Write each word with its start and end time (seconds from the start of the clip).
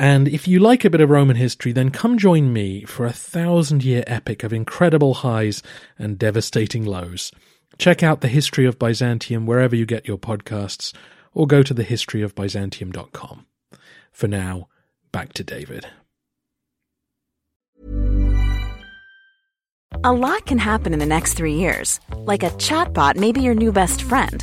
And 0.00 0.28
if 0.28 0.48
you 0.48 0.60
like 0.60 0.86
a 0.86 0.88
bit 0.88 1.02
of 1.02 1.10
Roman 1.10 1.36
history, 1.36 1.72
then 1.72 1.90
come 1.90 2.16
join 2.16 2.54
me 2.54 2.84
for 2.84 3.04
a 3.04 3.12
thousand 3.12 3.84
year 3.84 4.02
epic 4.06 4.42
of 4.42 4.50
incredible 4.50 5.12
highs 5.12 5.62
and 5.98 6.18
devastating 6.18 6.86
lows. 6.86 7.30
Check 7.76 8.02
out 8.02 8.22
the 8.22 8.28
history 8.28 8.64
of 8.64 8.78
Byzantium 8.78 9.44
wherever 9.44 9.76
you 9.76 9.84
get 9.84 10.08
your 10.08 10.16
podcasts, 10.16 10.94
or 11.34 11.46
go 11.46 11.62
to 11.62 11.74
thehistoryofbyzantium.com. 11.74 13.44
For 14.10 14.26
now, 14.26 14.68
back 15.12 15.34
to 15.34 15.44
David. 15.44 15.86
A 20.02 20.14
lot 20.14 20.46
can 20.46 20.56
happen 20.56 20.94
in 20.94 20.98
the 20.98 21.04
next 21.04 21.34
three 21.34 21.56
years. 21.56 22.00
Like 22.16 22.42
a 22.42 22.48
chatbot 22.52 23.16
may 23.16 23.32
be 23.32 23.42
your 23.42 23.54
new 23.54 23.70
best 23.70 24.00
friend. 24.00 24.42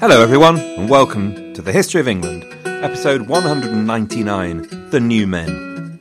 Hello, 0.00 0.22
everyone, 0.22 0.58
and 0.58 0.88
welcome 0.88 1.52
to 1.52 1.60
the 1.60 1.72
History 1.72 2.00
of 2.00 2.08
England, 2.08 2.46
episode 2.64 3.28
199 3.28 4.88
The 4.88 4.98
New 4.98 5.26
Men. 5.26 6.00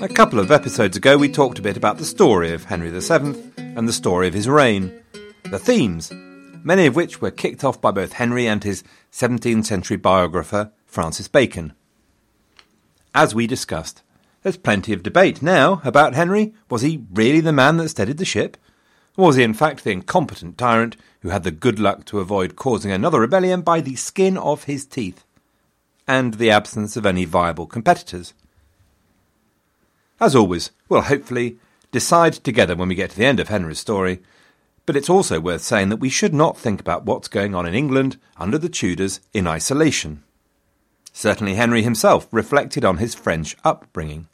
A 0.00 0.08
couple 0.08 0.40
of 0.40 0.50
episodes 0.50 0.96
ago, 0.96 1.16
we 1.16 1.28
talked 1.28 1.60
a 1.60 1.62
bit 1.62 1.76
about 1.76 1.98
the 1.98 2.04
story 2.04 2.52
of 2.52 2.64
Henry 2.64 2.90
VII 2.90 3.40
and 3.56 3.88
the 3.88 3.92
story 3.92 4.26
of 4.26 4.34
his 4.34 4.48
reign, 4.48 4.92
the 5.44 5.60
themes, 5.60 6.10
many 6.64 6.86
of 6.86 6.96
which 6.96 7.20
were 7.20 7.30
kicked 7.30 7.62
off 7.62 7.80
by 7.80 7.92
both 7.92 8.14
Henry 8.14 8.48
and 8.48 8.64
his 8.64 8.82
17th 9.12 9.66
century 9.66 9.96
biographer, 9.96 10.72
Francis 10.86 11.28
Bacon. 11.28 11.72
As 13.14 13.32
we 13.32 13.46
discussed, 13.46 14.02
there's 14.42 14.56
plenty 14.56 14.92
of 14.92 15.02
debate 15.02 15.40
now 15.40 15.80
about 15.84 16.14
Henry. 16.14 16.52
Was 16.68 16.82
he 16.82 17.04
really 17.12 17.40
the 17.40 17.52
man 17.52 17.76
that 17.76 17.90
steadied 17.90 18.18
the 18.18 18.24
ship? 18.24 18.56
Or 19.16 19.26
was 19.26 19.36
he 19.36 19.42
in 19.42 19.54
fact 19.54 19.84
the 19.84 19.92
incompetent 19.92 20.58
tyrant 20.58 20.96
who 21.20 21.28
had 21.28 21.44
the 21.44 21.52
good 21.52 21.78
luck 21.78 22.04
to 22.06 22.18
avoid 22.18 22.56
causing 22.56 22.90
another 22.90 23.20
rebellion 23.20 23.62
by 23.62 23.80
the 23.80 23.94
skin 23.94 24.36
of 24.36 24.64
his 24.64 24.84
teeth? 24.84 25.24
And 26.08 26.34
the 26.34 26.50
absence 26.50 26.96
of 26.96 27.06
any 27.06 27.24
viable 27.24 27.66
competitors. 27.66 28.34
As 30.18 30.34
always, 30.34 30.72
we'll 30.88 31.02
hopefully 31.02 31.58
decide 31.92 32.32
together 32.32 32.74
when 32.74 32.88
we 32.88 32.96
get 32.96 33.10
to 33.10 33.16
the 33.16 33.26
end 33.26 33.38
of 33.38 33.48
Henry's 33.48 33.78
story, 33.78 34.20
but 34.86 34.96
it's 34.96 35.10
also 35.10 35.38
worth 35.38 35.62
saying 35.62 35.90
that 35.90 35.98
we 35.98 36.08
should 36.08 36.34
not 36.34 36.58
think 36.58 36.80
about 36.80 37.04
what's 37.04 37.28
going 37.28 37.54
on 37.54 37.66
in 37.66 37.74
England 37.74 38.18
under 38.36 38.58
the 38.58 38.68
Tudors 38.68 39.20
in 39.32 39.46
isolation. 39.46 40.24
Certainly 41.12 41.54
Henry 41.54 41.82
himself 41.82 42.26
reflected 42.32 42.84
on 42.84 42.96
his 42.96 43.14
French 43.14 43.56
upbringing 43.62 44.26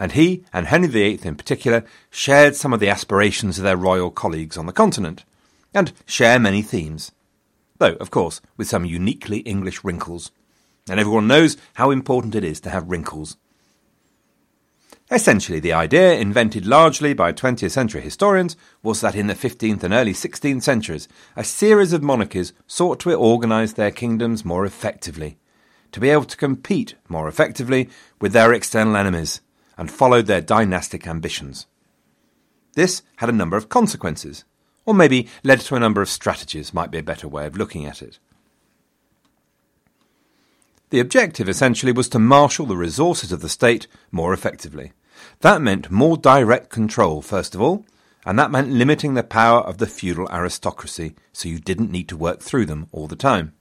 and 0.00 0.12
he, 0.12 0.42
and 0.50 0.66
Henry 0.66 0.88
VIII 0.88 1.20
in 1.22 1.36
particular, 1.36 1.84
shared 2.08 2.56
some 2.56 2.72
of 2.72 2.80
the 2.80 2.88
aspirations 2.88 3.58
of 3.58 3.64
their 3.64 3.76
royal 3.76 4.10
colleagues 4.10 4.56
on 4.56 4.64
the 4.64 4.72
continent, 4.72 5.24
and 5.74 5.92
share 6.06 6.40
many 6.40 6.62
themes. 6.62 7.12
Though, 7.78 7.96
of 8.00 8.10
course, 8.10 8.40
with 8.56 8.66
some 8.66 8.86
uniquely 8.86 9.40
English 9.40 9.84
wrinkles. 9.84 10.32
And 10.88 10.98
everyone 10.98 11.28
knows 11.28 11.58
how 11.74 11.90
important 11.90 12.34
it 12.34 12.42
is 12.42 12.60
to 12.62 12.70
have 12.70 12.90
wrinkles. 12.90 13.36
Essentially, 15.10 15.60
the 15.60 15.74
idea, 15.74 16.14
invented 16.14 16.66
largely 16.66 17.12
by 17.12 17.32
20th 17.32 17.70
century 17.70 18.00
historians, 18.00 18.56
was 18.82 19.02
that 19.02 19.14
in 19.14 19.26
the 19.26 19.34
15th 19.34 19.82
and 19.82 19.92
early 19.92 20.14
16th 20.14 20.62
centuries, 20.62 21.08
a 21.36 21.44
series 21.44 21.92
of 21.92 22.02
monarchies 22.02 22.54
sought 22.66 23.00
to 23.00 23.12
organise 23.12 23.74
their 23.74 23.90
kingdoms 23.90 24.44
more 24.44 24.64
effectively, 24.64 25.36
to 25.92 26.00
be 26.00 26.08
able 26.08 26.24
to 26.24 26.36
compete 26.36 26.94
more 27.08 27.28
effectively 27.28 27.90
with 28.20 28.32
their 28.32 28.52
external 28.52 28.96
enemies, 28.96 29.40
and 29.80 29.90
followed 29.90 30.26
their 30.26 30.42
dynastic 30.42 31.06
ambitions. 31.06 31.66
This 32.74 33.00
had 33.16 33.30
a 33.30 33.32
number 33.32 33.56
of 33.56 33.70
consequences, 33.70 34.44
or 34.84 34.92
maybe 34.92 35.26
led 35.42 35.60
to 35.60 35.74
a 35.74 35.80
number 35.80 36.02
of 36.02 36.10
strategies, 36.10 36.74
might 36.74 36.90
be 36.90 36.98
a 36.98 37.02
better 37.02 37.26
way 37.26 37.46
of 37.46 37.56
looking 37.56 37.86
at 37.86 38.02
it. 38.02 38.18
The 40.90 41.00
objective 41.00 41.48
essentially 41.48 41.92
was 41.92 42.10
to 42.10 42.18
marshal 42.18 42.66
the 42.66 42.76
resources 42.76 43.32
of 43.32 43.40
the 43.40 43.48
state 43.48 43.86
more 44.12 44.34
effectively. 44.34 44.92
That 45.40 45.62
meant 45.62 45.90
more 45.90 46.18
direct 46.18 46.68
control, 46.68 47.22
first 47.22 47.54
of 47.54 47.62
all, 47.62 47.86
and 48.26 48.38
that 48.38 48.50
meant 48.50 48.68
limiting 48.68 49.14
the 49.14 49.22
power 49.22 49.60
of 49.60 49.78
the 49.78 49.86
feudal 49.86 50.28
aristocracy 50.30 51.14
so 51.32 51.48
you 51.48 51.58
didn't 51.58 51.90
need 51.90 52.08
to 52.10 52.18
work 52.18 52.40
through 52.40 52.66
them 52.66 52.86
all 52.92 53.08
the 53.08 53.16
time. 53.16 53.54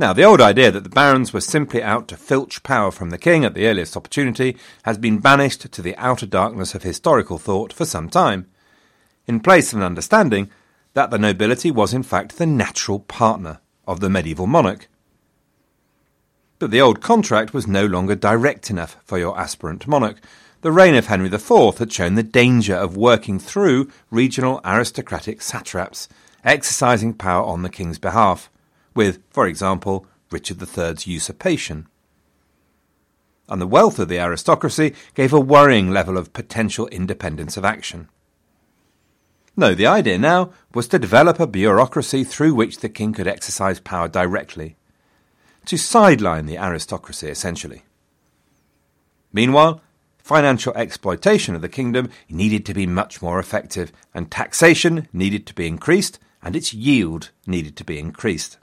Now, 0.00 0.14
the 0.14 0.24
old 0.24 0.40
idea 0.40 0.70
that 0.70 0.82
the 0.82 0.88
barons 0.88 1.34
were 1.34 1.42
simply 1.42 1.82
out 1.82 2.08
to 2.08 2.16
filch 2.16 2.62
power 2.62 2.90
from 2.90 3.10
the 3.10 3.18
king 3.18 3.44
at 3.44 3.52
the 3.52 3.66
earliest 3.66 3.98
opportunity 3.98 4.56
has 4.84 4.96
been 4.96 5.18
banished 5.18 5.70
to 5.70 5.82
the 5.82 5.94
outer 5.98 6.24
darkness 6.24 6.74
of 6.74 6.82
historical 6.82 7.36
thought 7.36 7.70
for 7.70 7.84
some 7.84 8.08
time, 8.08 8.46
in 9.26 9.40
place 9.40 9.74
of 9.74 9.78
an 9.78 9.84
understanding 9.84 10.48
that 10.94 11.10
the 11.10 11.18
nobility 11.18 11.70
was 11.70 11.92
in 11.92 12.02
fact 12.02 12.38
the 12.38 12.46
natural 12.46 13.00
partner 13.00 13.60
of 13.86 14.00
the 14.00 14.08
medieval 14.08 14.46
monarch. 14.46 14.88
But 16.58 16.70
the 16.70 16.80
old 16.80 17.02
contract 17.02 17.52
was 17.52 17.66
no 17.66 17.84
longer 17.84 18.14
direct 18.14 18.70
enough 18.70 18.96
for 19.04 19.18
your 19.18 19.38
aspirant 19.38 19.86
monarch. 19.86 20.16
The 20.62 20.72
reign 20.72 20.94
of 20.94 21.08
Henry 21.08 21.28
IV 21.28 21.76
had 21.76 21.92
shown 21.92 22.14
the 22.14 22.22
danger 22.22 22.74
of 22.74 22.96
working 22.96 23.38
through 23.38 23.90
regional 24.10 24.62
aristocratic 24.64 25.42
satraps, 25.42 26.08
exercising 26.42 27.12
power 27.12 27.44
on 27.44 27.60
the 27.60 27.68
king's 27.68 27.98
behalf 27.98 28.48
with, 29.00 29.22
for 29.30 29.46
example, 29.46 30.04
Richard 30.30 30.60
III's 30.60 31.06
usurpation. 31.06 31.86
And 33.48 33.58
the 33.58 33.66
wealth 33.66 33.98
of 33.98 34.08
the 34.08 34.18
aristocracy 34.18 34.94
gave 35.14 35.32
a 35.32 35.40
worrying 35.40 35.90
level 35.90 36.18
of 36.18 36.34
potential 36.34 36.86
independence 36.88 37.56
of 37.56 37.64
action. 37.64 38.10
No, 39.56 39.74
the 39.74 39.86
idea 39.86 40.18
now 40.18 40.52
was 40.74 40.86
to 40.88 40.98
develop 40.98 41.40
a 41.40 41.46
bureaucracy 41.46 42.24
through 42.24 42.54
which 42.54 42.80
the 42.80 42.90
king 42.90 43.14
could 43.14 43.26
exercise 43.26 43.80
power 43.80 44.06
directly, 44.06 44.76
to 45.64 45.78
sideline 45.78 46.44
the 46.44 46.58
aristocracy 46.58 47.28
essentially. 47.28 47.84
Meanwhile, 49.32 49.80
financial 50.18 50.74
exploitation 50.74 51.54
of 51.54 51.62
the 51.62 51.70
kingdom 51.70 52.10
needed 52.28 52.66
to 52.66 52.74
be 52.74 52.86
much 52.86 53.22
more 53.22 53.38
effective, 53.40 53.92
and 54.12 54.30
taxation 54.30 55.08
needed 55.10 55.46
to 55.46 55.54
be 55.54 55.66
increased, 55.66 56.18
and 56.42 56.54
its 56.54 56.74
yield 56.74 57.30
needed 57.46 57.76
to 57.76 57.84
be 57.84 57.98
increased. 57.98 58.58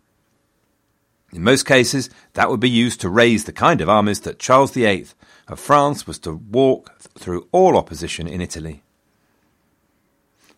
In 1.33 1.43
most 1.43 1.65
cases, 1.65 2.09
that 2.33 2.49
would 2.49 2.59
be 2.59 2.69
used 2.69 3.01
to 3.01 3.09
raise 3.09 3.43
the 3.43 3.51
kind 3.51 3.81
of 3.81 3.89
armies 3.89 4.21
that 4.21 4.39
Charles 4.39 4.71
VIII 4.71 5.07
of 5.47 5.59
France 5.59 6.07
was 6.07 6.19
to 6.19 6.33
walk 6.33 6.97
through 7.17 7.47
all 7.51 7.77
opposition 7.77 8.27
in 8.27 8.41
Italy. 8.41 8.83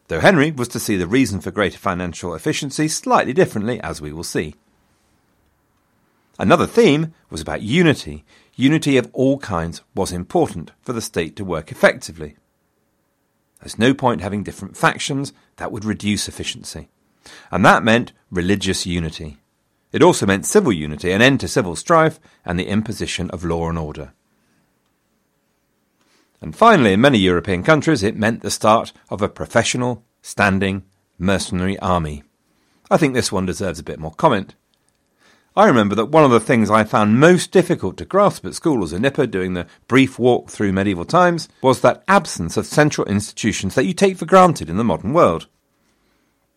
Though 0.07 0.19
Henry 0.19 0.51
was 0.51 0.67
to 0.69 0.79
see 0.79 0.97
the 0.97 1.07
reason 1.07 1.39
for 1.39 1.51
greater 1.51 1.77
financial 1.77 2.33
efficiency 2.33 2.87
slightly 2.87 3.33
differently, 3.33 3.79
as 3.81 4.01
we 4.01 4.11
will 4.11 4.23
see. 4.23 4.55
Another 6.39 6.65
theme 6.65 7.13
was 7.29 7.41
about 7.41 7.61
unity. 7.61 8.23
Unity 8.55 8.97
of 8.97 9.09
all 9.13 9.37
kinds 9.37 9.81
was 9.93 10.11
important 10.11 10.71
for 10.81 10.93
the 10.93 11.01
state 11.01 11.35
to 11.35 11.45
work 11.45 11.71
effectively. 11.71 12.37
There's 13.59 13.77
no 13.77 13.93
point 13.93 14.21
having 14.21 14.43
different 14.43 14.77
factions, 14.77 15.33
that 15.57 15.71
would 15.71 15.83
reduce 15.83 16.27
efficiency. 16.27 16.87
And 17.51 17.65
that 17.65 17.83
meant 17.83 18.13
religious 18.31 18.85
unity. 18.85 19.37
It 19.91 20.03
also 20.03 20.25
meant 20.25 20.45
civil 20.45 20.71
unity, 20.71 21.11
an 21.11 21.21
end 21.21 21.39
to 21.39 21.47
civil 21.47 21.75
strife, 21.75 22.19
and 22.45 22.59
the 22.59 22.67
imposition 22.67 23.29
of 23.31 23.43
law 23.43 23.69
and 23.69 23.77
order. 23.77 24.13
And 26.41 26.55
finally, 26.55 26.93
in 26.93 27.01
many 27.01 27.17
European 27.17 27.63
countries, 27.63 28.03
it 28.03 28.15
meant 28.15 28.41
the 28.41 28.51
start 28.51 28.93
of 29.09 29.21
a 29.21 29.29
professional, 29.29 30.05
standing, 30.21 30.83
mercenary 31.17 31.77
army. 31.79 32.23
I 32.89 32.97
think 32.97 33.13
this 33.13 33.31
one 33.31 33.45
deserves 33.45 33.79
a 33.79 33.83
bit 33.83 33.99
more 33.99 34.13
comment. 34.13 34.55
I 35.55 35.67
remember 35.67 35.95
that 35.95 36.05
one 36.05 36.23
of 36.23 36.31
the 36.31 36.39
things 36.39 36.69
I 36.69 36.83
found 36.83 37.19
most 37.19 37.51
difficult 37.51 37.97
to 37.97 38.05
grasp 38.05 38.45
at 38.45 38.55
school 38.55 38.83
as 38.83 38.93
a 38.93 38.99
nipper 38.99 39.27
doing 39.27 39.53
the 39.53 39.67
brief 39.87 40.17
walk 40.17 40.49
through 40.49 40.71
medieval 40.71 41.05
times 41.05 41.49
was 41.61 41.81
that 41.81 42.03
absence 42.07 42.55
of 42.55 42.65
central 42.65 43.05
institutions 43.07 43.75
that 43.75 43.85
you 43.85 43.93
take 43.93 44.17
for 44.17 44.25
granted 44.25 44.69
in 44.69 44.77
the 44.77 44.83
modern 44.83 45.11
world. 45.11 45.47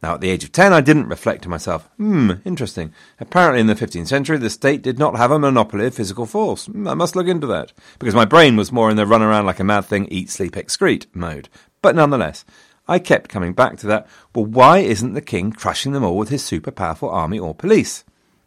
Now, 0.02 0.14
at 0.14 0.20
the 0.20 0.30
age 0.30 0.42
of 0.42 0.50
10, 0.50 0.72
I 0.72 0.80
didn't 0.80 1.08
reflect 1.08 1.42
to 1.42 1.48
myself, 1.48 1.88
hmm, 1.96 2.32
interesting. 2.44 2.92
Apparently, 3.20 3.60
in 3.60 3.68
the 3.68 3.76
15th 3.76 4.08
century, 4.08 4.36
the 4.36 4.50
state 4.50 4.82
did 4.82 4.98
not 4.98 5.16
have 5.16 5.30
a 5.30 5.38
monopoly 5.38 5.86
of 5.86 5.94
physical 5.94 6.26
force. 6.26 6.66
Hmm, 6.66 6.88
I 6.88 6.94
must 6.94 7.14
look 7.14 7.28
into 7.28 7.46
that. 7.46 7.72
Because 8.00 8.14
my 8.14 8.24
brain 8.24 8.56
was 8.56 8.72
more 8.72 8.90
in 8.90 8.96
the 8.96 9.06
run 9.06 9.22
around 9.22 9.46
like 9.46 9.60
a 9.60 9.64
mad 9.64 9.84
thing, 9.84 10.08
eat, 10.10 10.28
sleep, 10.28 10.56
excrete 10.56 11.06
mode. 11.14 11.48
But 11.82 11.94
nonetheless, 11.94 12.44
I 12.88 12.98
kept 12.98 13.30
coming 13.30 13.52
back 13.52 13.78
to 13.78 13.86
that. 13.86 14.08
Well, 14.34 14.44
why 14.44 14.78
isn't 14.78 15.14
the 15.14 15.20
king 15.20 15.52
crushing 15.52 15.92
them 15.92 16.02
all 16.02 16.16
with 16.16 16.30
his 16.30 16.44
super 16.44 16.72
powerful 16.72 17.08
army 17.08 17.38
or 17.38 17.54
police? 17.54 18.02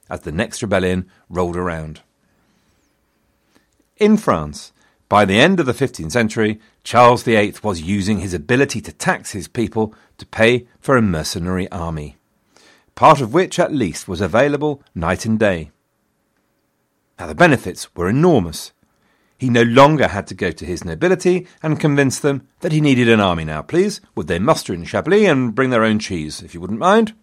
As 0.09 0.21
the 0.21 0.33
next 0.33 0.61
rebellion 0.61 1.09
rolled 1.29 1.55
around. 1.55 2.01
In 3.97 4.17
France, 4.17 4.73
by 5.15 5.23
the 5.23 5.39
end 5.39 5.61
of 5.61 5.65
the 5.65 5.71
15th 5.71 6.11
century, 6.11 6.59
Charles 6.83 7.23
VIII 7.23 7.53
was 7.63 7.81
using 7.81 8.19
his 8.19 8.33
ability 8.33 8.81
to 8.81 8.91
tax 8.91 9.31
his 9.31 9.47
people 9.47 9.95
to 10.17 10.25
pay 10.25 10.67
for 10.81 10.97
a 10.97 11.01
mercenary 11.01 11.71
army, 11.71 12.17
part 12.95 13.21
of 13.21 13.33
which 13.33 13.57
at 13.57 13.71
least 13.71 14.09
was 14.09 14.19
available 14.19 14.83
night 14.93 15.25
and 15.25 15.39
day. 15.39 15.71
Now 17.17 17.27
the 17.27 17.33
benefits 17.33 17.95
were 17.95 18.09
enormous. 18.09 18.73
He 19.37 19.49
no 19.49 19.63
longer 19.63 20.09
had 20.09 20.27
to 20.27 20.33
go 20.33 20.51
to 20.51 20.65
his 20.65 20.83
nobility 20.83 21.47
and 21.63 21.79
convince 21.79 22.19
them 22.19 22.45
that 22.59 22.73
he 22.73 22.81
needed 22.81 23.07
an 23.07 23.21
army 23.21 23.45
now, 23.45 23.61
please. 23.61 24.01
Would 24.15 24.27
they 24.27 24.37
muster 24.37 24.73
in 24.73 24.83
Chablis 24.83 25.29
and 25.29 25.55
bring 25.55 25.69
their 25.69 25.85
own 25.85 25.97
cheese, 25.97 26.41
if 26.41 26.53
you 26.53 26.59
wouldn't 26.59 26.79
mind? 26.79 27.13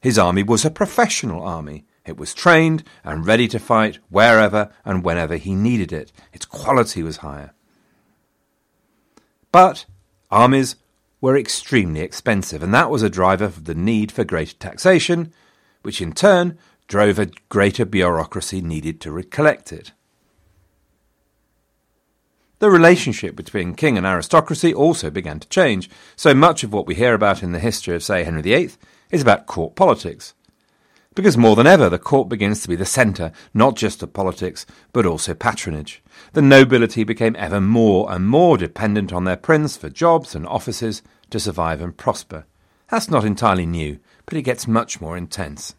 His 0.00 0.16
army 0.16 0.44
was 0.44 0.64
a 0.64 0.70
professional 0.70 1.42
army. 1.42 1.86
It 2.06 2.16
was 2.16 2.34
trained 2.34 2.84
and 3.04 3.26
ready 3.26 3.48
to 3.48 3.58
fight 3.58 3.98
wherever 4.08 4.72
and 4.84 5.04
whenever 5.04 5.36
he 5.36 5.54
needed 5.54 5.92
it. 5.92 6.12
Its 6.32 6.46
quality 6.46 7.02
was 7.02 7.18
higher. 7.18 7.52
But 9.50 9.86
armies 10.30 10.76
were 11.20 11.36
extremely 11.36 12.00
expensive, 12.00 12.62
and 12.62 12.72
that 12.74 12.90
was 12.90 13.02
a 13.02 13.10
driver 13.10 13.48
for 13.48 13.60
the 13.60 13.74
need 13.74 14.12
for 14.12 14.24
greater 14.24 14.54
taxation, 14.54 15.32
which 15.82 16.00
in 16.00 16.12
turn 16.12 16.58
drove 16.88 17.18
a 17.18 17.30
greater 17.48 17.84
bureaucracy 17.84 18.60
needed 18.60 19.00
to 19.00 19.22
collect 19.24 19.72
it. 19.72 19.92
The 22.58 22.70
relationship 22.70 23.36
between 23.36 23.74
king 23.74 23.98
and 23.98 24.06
aristocracy 24.06 24.72
also 24.72 25.10
began 25.10 25.40
to 25.40 25.48
change. 25.48 25.90
So 26.16 26.32
much 26.32 26.64
of 26.64 26.72
what 26.72 26.86
we 26.86 26.94
hear 26.94 27.12
about 27.12 27.42
in 27.42 27.52
the 27.52 27.58
history 27.58 27.94
of, 27.94 28.02
say, 28.02 28.24
Henry 28.24 28.42
VIII 28.42 28.70
is 29.10 29.20
about 29.20 29.46
court 29.46 29.74
politics. 29.74 30.32
Because 31.16 31.38
more 31.38 31.56
than 31.56 31.66
ever, 31.66 31.88
the 31.88 31.98
court 31.98 32.28
begins 32.28 32.60
to 32.60 32.68
be 32.68 32.76
the 32.76 32.84
centre, 32.84 33.32
not 33.54 33.74
just 33.74 34.02
of 34.02 34.12
politics, 34.12 34.66
but 34.92 35.06
also 35.06 35.32
patronage. 35.32 36.02
The 36.34 36.42
nobility 36.42 37.04
became 37.04 37.34
ever 37.38 37.58
more 37.58 38.12
and 38.12 38.28
more 38.28 38.58
dependent 38.58 39.14
on 39.14 39.24
their 39.24 39.38
prince 39.38 39.78
for 39.78 39.88
jobs 39.88 40.34
and 40.34 40.46
offices 40.46 41.02
to 41.30 41.40
survive 41.40 41.80
and 41.80 41.96
prosper. 41.96 42.44
That's 42.90 43.10
not 43.10 43.24
entirely 43.24 43.64
new, 43.64 43.98
but 44.26 44.36
it 44.36 44.42
gets 44.42 44.68
much 44.68 45.00
more 45.00 45.16
intense. 45.16 45.74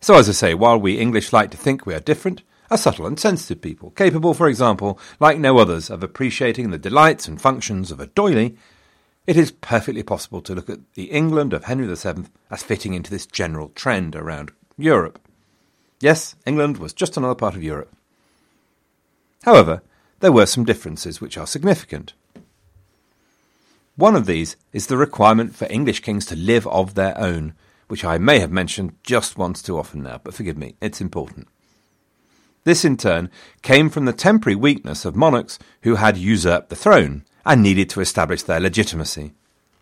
So, 0.00 0.14
as 0.14 0.26
I 0.30 0.32
say, 0.32 0.54
while 0.54 0.80
we 0.80 0.98
English 0.98 1.34
like 1.34 1.50
to 1.50 1.58
think 1.58 1.84
we 1.84 1.94
are 1.94 2.00
different, 2.00 2.42
are 2.70 2.78
subtle 2.78 3.06
and 3.06 3.20
sensitive 3.20 3.60
people, 3.60 3.90
capable, 3.90 4.32
for 4.32 4.48
example, 4.48 4.98
like 5.20 5.38
no 5.38 5.58
others, 5.58 5.90
of 5.90 6.02
appreciating 6.02 6.70
the 6.70 6.78
delights 6.78 7.28
and 7.28 7.38
functions 7.38 7.90
of 7.90 8.00
a 8.00 8.06
doily, 8.06 8.56
it 9.26 9.36
is 9.36 9.52
perfectly 9.52 10.02
possible 10.02 10.40
to 10.42 10.54
look 10.54 10.68
at 10.68 10.80
the 10.94 11.04
England 11.04 11.52
of 11.52 11.64
Henry 11.64 11.86
VII 11.86 12.24
as 12.50 12.62
fitting 12.62 12.94
into 12.94 13.10
this 13.10 13.26
general 13.26 13.70
trend 13.74 14.16
around 14.16 14.50
Europe. 14.76 15.20
Yes, 16.00 16.34
England 16.44 16.78
was 16.78 16.92
just 16.92 17.16
another 17.16 17.36
part 17.36 17.54
of 17.54 17.62
Europe. 17.62 17.94
However, 19.44 19.82
there 20.20 20.32
were 20.32 20.46
some 20.46 20.64
differences 20.64 21.20
which 21.20 21.38
are 21.38 21.46
significant. 21.46 22.14
One 23.96 24.16
of 24.16 24.26
these 24.26 24.56
is 24.72 24.86
the 24.86 24.96
requirement 24.96 25.54
for 25.54 25.66
English 25.70 26.00
kings 26.00 26.26
to 26.26 26.36
live 26.36 26.66
of 26.66 26.94
their 26.94 27.16
own, 27.18 27.54
which 27.88 28.04
I 28.04 28.18
may 28.18 28.40
have 28.40 28.50
mentioned 28.50 28.96
just 29.04 29.36
once 29.36 29.62
too 29.62 29.78
often 29.78 30.02
now, 30.02 30.20
but 30.22 30.34
forgive 30.34 30.56
me, 30.56 30.74
it's 30.80 31.00
important. 31.00 31.46
This, 32.64 32.84
in 32.84 32.96
turn, 32.96 33.30
came 33.62 33.90
from 33.90 34.04
the 34.04 34.12
temporary 34.12 34.56
weakness 34.56 35.04
of 35.04 35.16
monarchs 35.16 35.58
who 35.82 35.96
had 35.96 36.16
usurped 36.16 36.68
the 36.68 36.76
throne 36.76 37.24
and 37.44 37.62
needed 37.62 37.90
to 37.90 38.00
establish 38.00 38.42
their 38.42 38.60
legitimacy. 38.60 39.32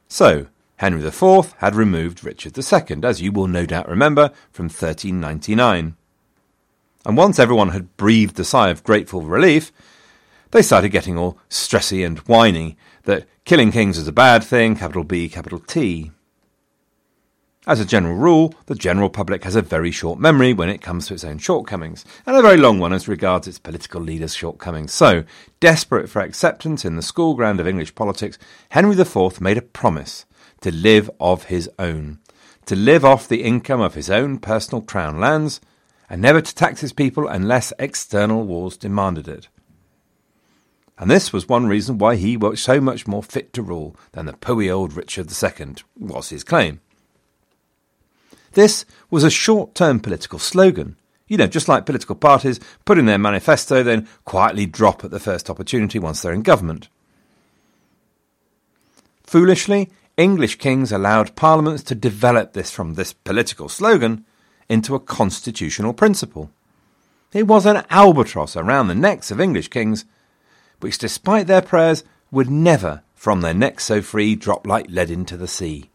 So, 0.09 0.47
Henry 0.77 1.05
IV 1.07 1.55
had 1.59 1.75
removed 1.75 2.25
Richard 2.25 2.57
II, 2.57 3.05
as 3.05 3.21
you 3.21 3.33
will 3.33 3.47
no 3.47 3.67
doubt 3.67 3.89
remember, 3.89 4.31
from 4.51 4.65
1399. 4.65 5.97
And 7.05 7.17
once 7.17 7.39
everyone 7.39 7.71
had 7.71 7.97
breathed 7.97 8.39
a 8.41 8.45
sigh 8.45 8.71
of 8.71 8.85
grateful 8.85 9.23
relief, 9.23 9.73
they 10.51 10.63
started 10.63 10.89
getting 10.89 11.17
all 11.17 11.39
stressy 11.49 12.05
and 12.05 12.19
whiny 12.21 12.77
that 13.05 13.27
killing 13.45 13.73
kings 13.73 13.99
was 13.99 14.09
a 14.09 14.13
bad 14.13 14.43
thing, 14.43 14.77
capital 14.77 15.05
B, 15.05 15.29
capital 15.29 15.61
T. 15.61 16.13
As 17.67 17.79
a 17.79 17.85
general 17.85 18.15
rule, 18.15 18.55
the 18.67 18.75
general 18.75 19.11
public 19.11 19.45
has 19.45 19.55
a 19.55 19.61
very 19.61 19.91
short 19.91 20.19
memory 20.19 20.55
when 20.55 20.71
it 20.71 20.81
comes 20.81 21.07
to 21.07 21.15
its 21.15 21.25
own 21.25 21.37
shortcomings, 21.37 22.07
and 22.25 22.35
a 22.35 22.41
very 22.41 22.57
long 22.57 22.79
one 22.79 22.95
as 22.95 23.07
regards 23.07 23.47
its 23.47 23.59
political 23.59 24.01
leaders' 24.01 24.35
shortcomings. 24.35 24.95
So, 24.95 25.25
desperate 25.61 26.09
for 26.09 26.23
acceptance 26.23 26.87
in 26.87 26.97
the 26.97 27.03
school 27.03 27.35
ground 27.35 27.61
of 27.61 27.69
English 27.69 27.95
politics, 27.95 28.39
Henry 28.71 28.99
IV 28.99 29.43
made 29.43 29.59
a 29.59 29.63
promise 29.63 30.25
to 30.63 30.73
live 30.73 31.11
of 31.21 31.45
his 31.45 31.69
own, 31.79 32.21
to 32.65 32.75
live 32.75 33.05
off 33.05 33.29
the 33.29 33.43
income 33.43 33.83
of 33.83 33.95
his 33.95 34.09
own 34.09 34.39
personal 34.39 34.81
crown 34.81 35.21
lands, 35.21 35.61
and 36.09 36.23
never 36.23 36.41
to 36.41 36.55
tax 36.55 36.81
his 36.81 36.95
people 36.95 37.29
unless 37.29 37.75
external 37.79 38.43
wars 38.43 38.79
demanded 38.79 39.29
it. 39.29 39.49
And 40.97 41.11
this 41.11 41.31
was 41.31 41.47
one 41.47 41.67
reason 41.67 41.99
why 41.99 42.17
he 42.17 42.39
was 42.39 42.63
so 42.63 42.81
much 42.81 43.07
more 43.07 43.23
fit 43.23 43.53
to 43.53 43.61
rule 43.61 43.97
than 44.13 44.25
the 44.25 44.33
poey 44.33 44.71
old 44.71 44.95
Richard 44.95 45.31
II, 45.31 45.75
was 45.99 46.31
his 46.31 46.43
claim. 46.43 46.81
This 48.53 48.85
was 49.11 49.25
a 49.25 49.31
short 49.31 49.75
term 49.75 50.01
political 50.01 50.39
slogan. 50.39 50.97
You 51.29 51.37
know, 51.37 51.47
just 51.47 51.69
like 51.69 51.87
political 51.87 52.17
parties 52.17 52.59
put 52.85 52.99
in 52.99 53.07
their 53.07 53.19
manifesto, 53.19 53.83
then 53.83 54.09
quietly 54.25 54.67
drop 54.67 55.05
at 55.05 55.13
the 55.13 55.21
first 55.21 55.49
opportunity 55.49 55.99
once 55.99 56.23
they're 56.23 56.33
in 56.33 56.43
government. 56.43 56.89
Foolishly, 59.23 59.91
English 60.17 60.57
kings 60.57 60.91
allowed 60.91 61.37
parliaments 61.37 61.85
to 61.85 61.95
develop 61.95 62.53
this 62.53 62.71
from 62.71 62.95
this 62.95 63.13
political 63.13 63.69
slogan 63.69 64.25
into 64.69 64.95
a 64.95 65.01
constitutional 65.01 65.93
principle. 65.93 66.51
It 67.33 67.47
was 67.47 67.65
an 67.65 67.85
albatross 67.91 68.57
around 68.57 68.89
the 68.89 68.95
necks 68.97 69.31
of 69.31 69.41
English 69.41 69.69
kings, 69.69 70.05
which, 70.81 70.99
despite 70.99 71.47
their 71.47 71.63
prayers, 71.63 72.03
would 72.33 72.51
never, 72.51 73.03
from 73.15 73.41
their 73.41 73.55
necks 73.55 73.85
so 73.85 74.03
free, 74.03 74.35
drop 74.35 74.67
like 74.67 74.87
lead 74.89 75.11
into 75.11 75.37
the 75.37 75.47
sea. 75.47 75.90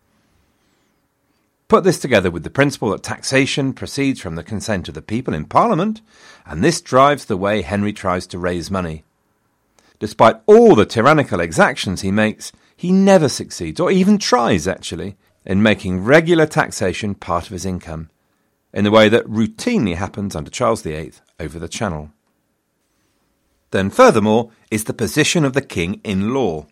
Put 1.68 1.84
this 1.84 1.98
together 1.98 2.30
with 2.30 2.44
the 2.44 2.52
principle 2.52 2.92
that 2.92 3.02
taxation 3.02 3.74
proceeds 3.74 4.22
from 4.22 4.36
the 4.36 4.44
consent 4.44 4.88
of 4.88 4.94
the 4.94 5.02
people 5.02 5.34
in 5.34 5.46
Parliament, 5.46 6.02
and 6.46 6.64
this 6.64 6.80
drives 6.80 7.26
the 7.26 7.38
way 7.38 7.64
Henry 7.64 7.92
tries 7.92 8.28
to 8.28 8.38
raise 8.38 8.70
money. 8.70 9.04
Despite 9.98 10.42
all 10.46 10.76
the 10.76 10.86
tyrannical 10.86 11.40
exactions 11.40 12.02
he 12.02 12.12
makes, 12.12 12.52
he 12.76 12.92
never 12.92 13.28
succeeds, 13.28 13.80
or 13.80 13.90
even 13.90 14.20
tries 14.20 14.68
actually, 14.68 15.18
in 15.44 15.64
making 15.64 16.04
regular 16.04 16.46
taxation 16.46 17.16
part 17.16 17.46
of 17.46 17.52
his 17.52 17.66
income, 17.66 18.10
in 18.72 18.84
the 18.84 18.92
way 18.92 19.10
that 19.10 19.26
routinely 19.26 19.96
happens 19.96 20.36
under 20.36 20.52
Charles 20.52 20.84
VIII 20.84 21.14
over 21.40 21.58
the 21.58 21.70
Channel. 21.70 22.12
Then, 23.72 23.90
furthermore, 23.90 24.52
is 24.70 24.84
the 24.84 24.94
position 24.94 25.44
of 25.44 25.54
the 25.54 25.62
king 25.62 26.00
in 26.04 26.34
law. 26.34 26.68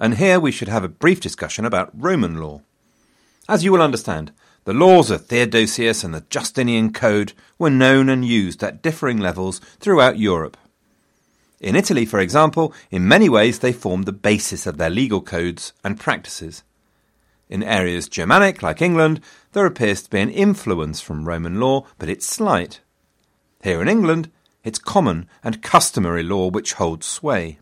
And 0.00 0.16
here 0.16 0.40
we 0.40 0.50
should 0.50 0.68
have 0.68 0.84
a 0.84 0.88
brief 0.88 1.20
discussion 1.20 1.64
about 1.64 1.90
Roman 1.94 2.40
law. 2.40 2.62
As 3.48 3.62
you 3.62 3.72
will 3.72 3.82
understand, 3.82 4.32
the 4.64 4.72
laws 4.72 5.10
of 5.10 5.26
Theodosius 5.26 6.02
and 6.02 6.14
the 6.14 6.24
Justinian 6.30 6.92
Code 6.92 7.34
were 7.58 7.68
known 7.68 8.08
and 8.08 8.24
used 8.24 8.62
at 8.62 8.80
differing 8.80 9.18
levels 9.18 9.60
throughout 9.80 10.18
Europe. 10.18 10.56
In 11.60 11.76
Italy, 11.76 12.06
for 12.06 12.18
example, 12.20 12.72
in 12.90 13.06
many 13.06 13.28
ways 13.28 13.58
they 13.58 13.72
formed 13.72 14.06
the 14.06 14.12
basis 14.12 14.66
of 14.66 14.78
their 14.78 14.88
legal 14.88 15.20
codes 15.20 15.74
and 15.84 16.00
practices. 16.00 16.62
In 17.50 17.62
areas 17.62 18.08
Germanic, 18.08 18.62
like 18.62 18.80
England, 18.80 19.20
there 19.52 19.66
appears 19.66 20.02
to 20.02 20.10
be 20.10 20.20
an 20.20 20.30
influence 20.30 21.02
from 21.02 21.28
Roman 21.28 21.60
law, 21.60 21.86
but 21.98 22.08
it's 22.08 22.26
slight. 22.26 22.80
Here 23.62 23.82
in 23.82 23.88
England, 23.88 24.30
it's 24.62 24.78
common 24.78 25.28
and 25.42 25.62
customary 25.62 26.22
law 26.22 26.48
which 26.48 26.74
holds 26.74 27.06
sway. 27.06 27.58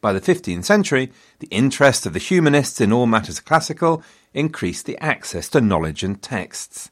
By 0.00 0.14
the 0.14 0.20
15th 0.20 0.64
century, 0.64 1.12
the 1.40 1.48
interest 1.48 2.06
of 2.06 2.14
the 2.14 2.18
humanists 2.18 2.80
in 2.80 2.92
all 2.92 3.06
matters 3.06 3.38
classical 3.38 4.02
increased 4.32 4.86
the 4.86 4.98
access 4.98 5.48
to 5.50 5.60
knowledge 5.60 6.02
and 6.02 6.22
texts. 6.22 6.90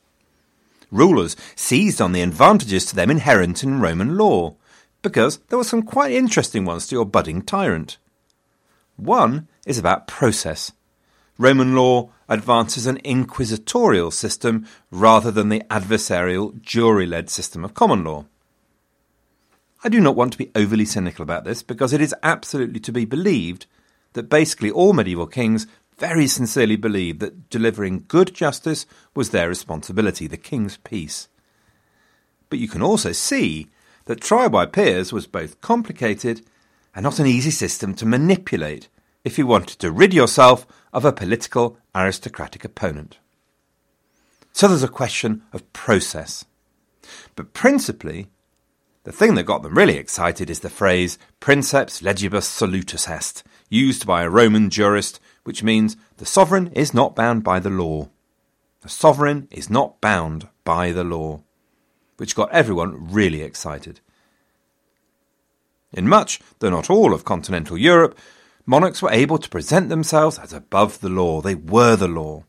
Rulers 0.91 1.37
seized 1.55 2.01
on 2.01 2.13
the 2.13 2.21
advantages 2.21 2.85
to 2.87 2.97
them 2.97 3.11
inherent 3.11 3.63
in 3.63 3.81
Roman 3.81 4.19
law, 4.19 4.57
because 5.01 5.39
there 5.49 5.59
were 5.59 5.65
some 5.65 5.83
quite 5.83 6.13
interesting 6.13 6.65
ones 6.65 6.87
to 6.89 6.97
your 6.97 7.07
budding 7.07 7.43
tyrant. 7.43 7.97
One 8.97 9.49
is 9.67 9.79
about 9.79 10.07
process. 10.07 10.73
Roman 11.39 11.75
law 11.75 12.11
advances 12.29 12.87
an 12.87 12.99
inquisitorial 12.99 14.11
system 14.11 14.67
rather 14.91 15.31
than 15.31 15.49
the 15.49 15.63
adversarial 15.71 16.61
jury 16.61 17.07
led 17.07 17.31
system 17.31 17.65
of 17.65 17.75
common 17.75 18.05
law. 18.05 18.27
I 19.85 19.89
do 19.89 20.01
not 20.01 20.17
want 20.17 20.33
to 20.33 20.39
be 20.39 20.51
overly 20.55 20.85
cynical 20.85 21.23
about 21.23 21.45
this 21.45 21.63
because 21.63 21.93
it 21.93 22.01
is 22.01 22.15
absolutely 22.23 22.81
to 22.81 22.93
be 22.93 23.05
believed 23.05 23.67
that 24.15 24.29
basically 24.29 24.71
all 24.71 24.93
medieval 24.93 25.27
kings 25.27 25.67
very 25.99 26.27
sincerely 26.27 26.77
believed 26.77 27.21
that 27.21 27.51
delivering 27.51 28.05
good 28.09 28.35
justice 28.35 28.87
was 29.15 29.31
their 29.31 29.49
responsibility, 29.49 30.27
the 30.27 30.37
king's 30.37 30.77
peace. 30.79 31.29
But 32.51 32.59
you 32.59 32.69
can 32.69 32.83
also 32.83 33.13
see 33.13 33.69
that 34.07 34.21
trial 34.21 34.49
by 34.49 34.67
peers 34.67 35.13
was 35.13 35.27
both 35.27 35.61
complicated 35.61 36.43
and 36.95 37.05
not 37.05 37.19
an 37.19 37.27
easy 37.27 37.51
system 37.51 37.95
to 37.95 38.07
manipulate 38.07 38.89
if 39.25 39.39
you 39.39 39.47
wanted 39.47 39.79
to 39.81 39.93
rid 39.93 40.15
yourself 40.15 40.67
of 40.93 41.05
a 41.05 41.13
political 41.13 41.77
aristocratic 41.95 42.65
opponent. 42.65 43.19
So 44.53 44.67
there's 44.67 44.83
a 44.83 44.89
question 44.89 45.43
of 45.53 45.71
process. 45.73 46.45
But 47.37 47.53
principally, 47.53 48.29
the 49.09 49.13
thing 49.13 49.37
that 49.37 49.45
got 49.45 49.63
them 49.63 49.73
really 49.73 49.97
excited 49.97 50.51
is 50.51 50.61
the 50.61 50.69
phrase 50.69 51.17
princeps 51.41 52.03
legibus 52.03 52.43
solutus 52.43 53.09
est, 53.09 53.43
used 53.71 54.07
by 54.07 54.23
a 54.23 54.29
Roman 54.29 54.69
jurist, 54.69 55.19
which 55.45 55.63
means 55.63 55.97
the 56.19 56.27
sovereign 56.27 56.71
is 56.75 56.93
not 56.93 57.17
bound 57.17 57.43
by 57.43 57.59
the 57.59 57.71
law. 57.71 58.11
The 58.83 58.91
sovereign 58.91 59.49
is 59.51 59.71
not 59.71 60.03
bound 60.03 60.49
by 60.63 60.93
the 60.93 61.05
law, 61.05 61.41
which 62.19 62.37
got 62.37 62.53
everyone 62.53 63.11
really 63.11 63.41
excited. 63.41 64.01
In 65.91 66.07
much, 66.07 66.39
though 66.59 66.69
not 66.69 66.91
all, 66.91 67.15
of 67.15 67.25
continental 67.25 67.79
Europe, 67.79 68.15
monarchs 68.67 69.01
were 69.01 69.11
able 69.11 69.39
to 69.39 69.49
present 69.49 69.89
themselves 69.89 70.39
as 70.39 70.53
above 70.53 71.01
the 71.01 71.09
law. 71.09 71.41
They 71.41 71.55
were 71.55 71.97
the 71.97 72.09
law. 72.09 72.45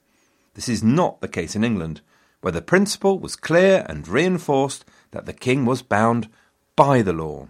This 0.55 0.67
is 0.67 0.83
not 0.83 1.21
the 1.21 1.29
case 1.29 1.55
in 1.55 1.63
England, 1.63 2.01
where 2.41 2.51
the 2.51 2.61
principle 2.61 3.17
was 3.17 3.37
clear 3.37 3.85
and 3.87 4.05
reinforced 4.05 4.83
that 5.11 5.25
the 5.25 5.31
king 5.31 5.65
was 5.65 5.81
bound 5.81 6.27
by 6.79 7.01
the 7.01 7.11
law. 7.11 7.49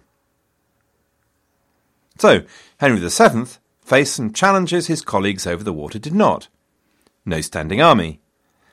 So, 2.18 2.42
Henry 2.78 2.98
VII 2.98 3.44
faced 3.80 4.16
some 4.16 4.32
challenges 4.32 4.88
his 4.88 5.02
colleagues 5.02 5.46
over 5.46 5.62
the 5.62 5.72
water 5.72 6.00
did 6.00 6.16
not. 6.16 6.48
No 7.24 7.40
standing 7.40 7.80
army, 7.80 8.20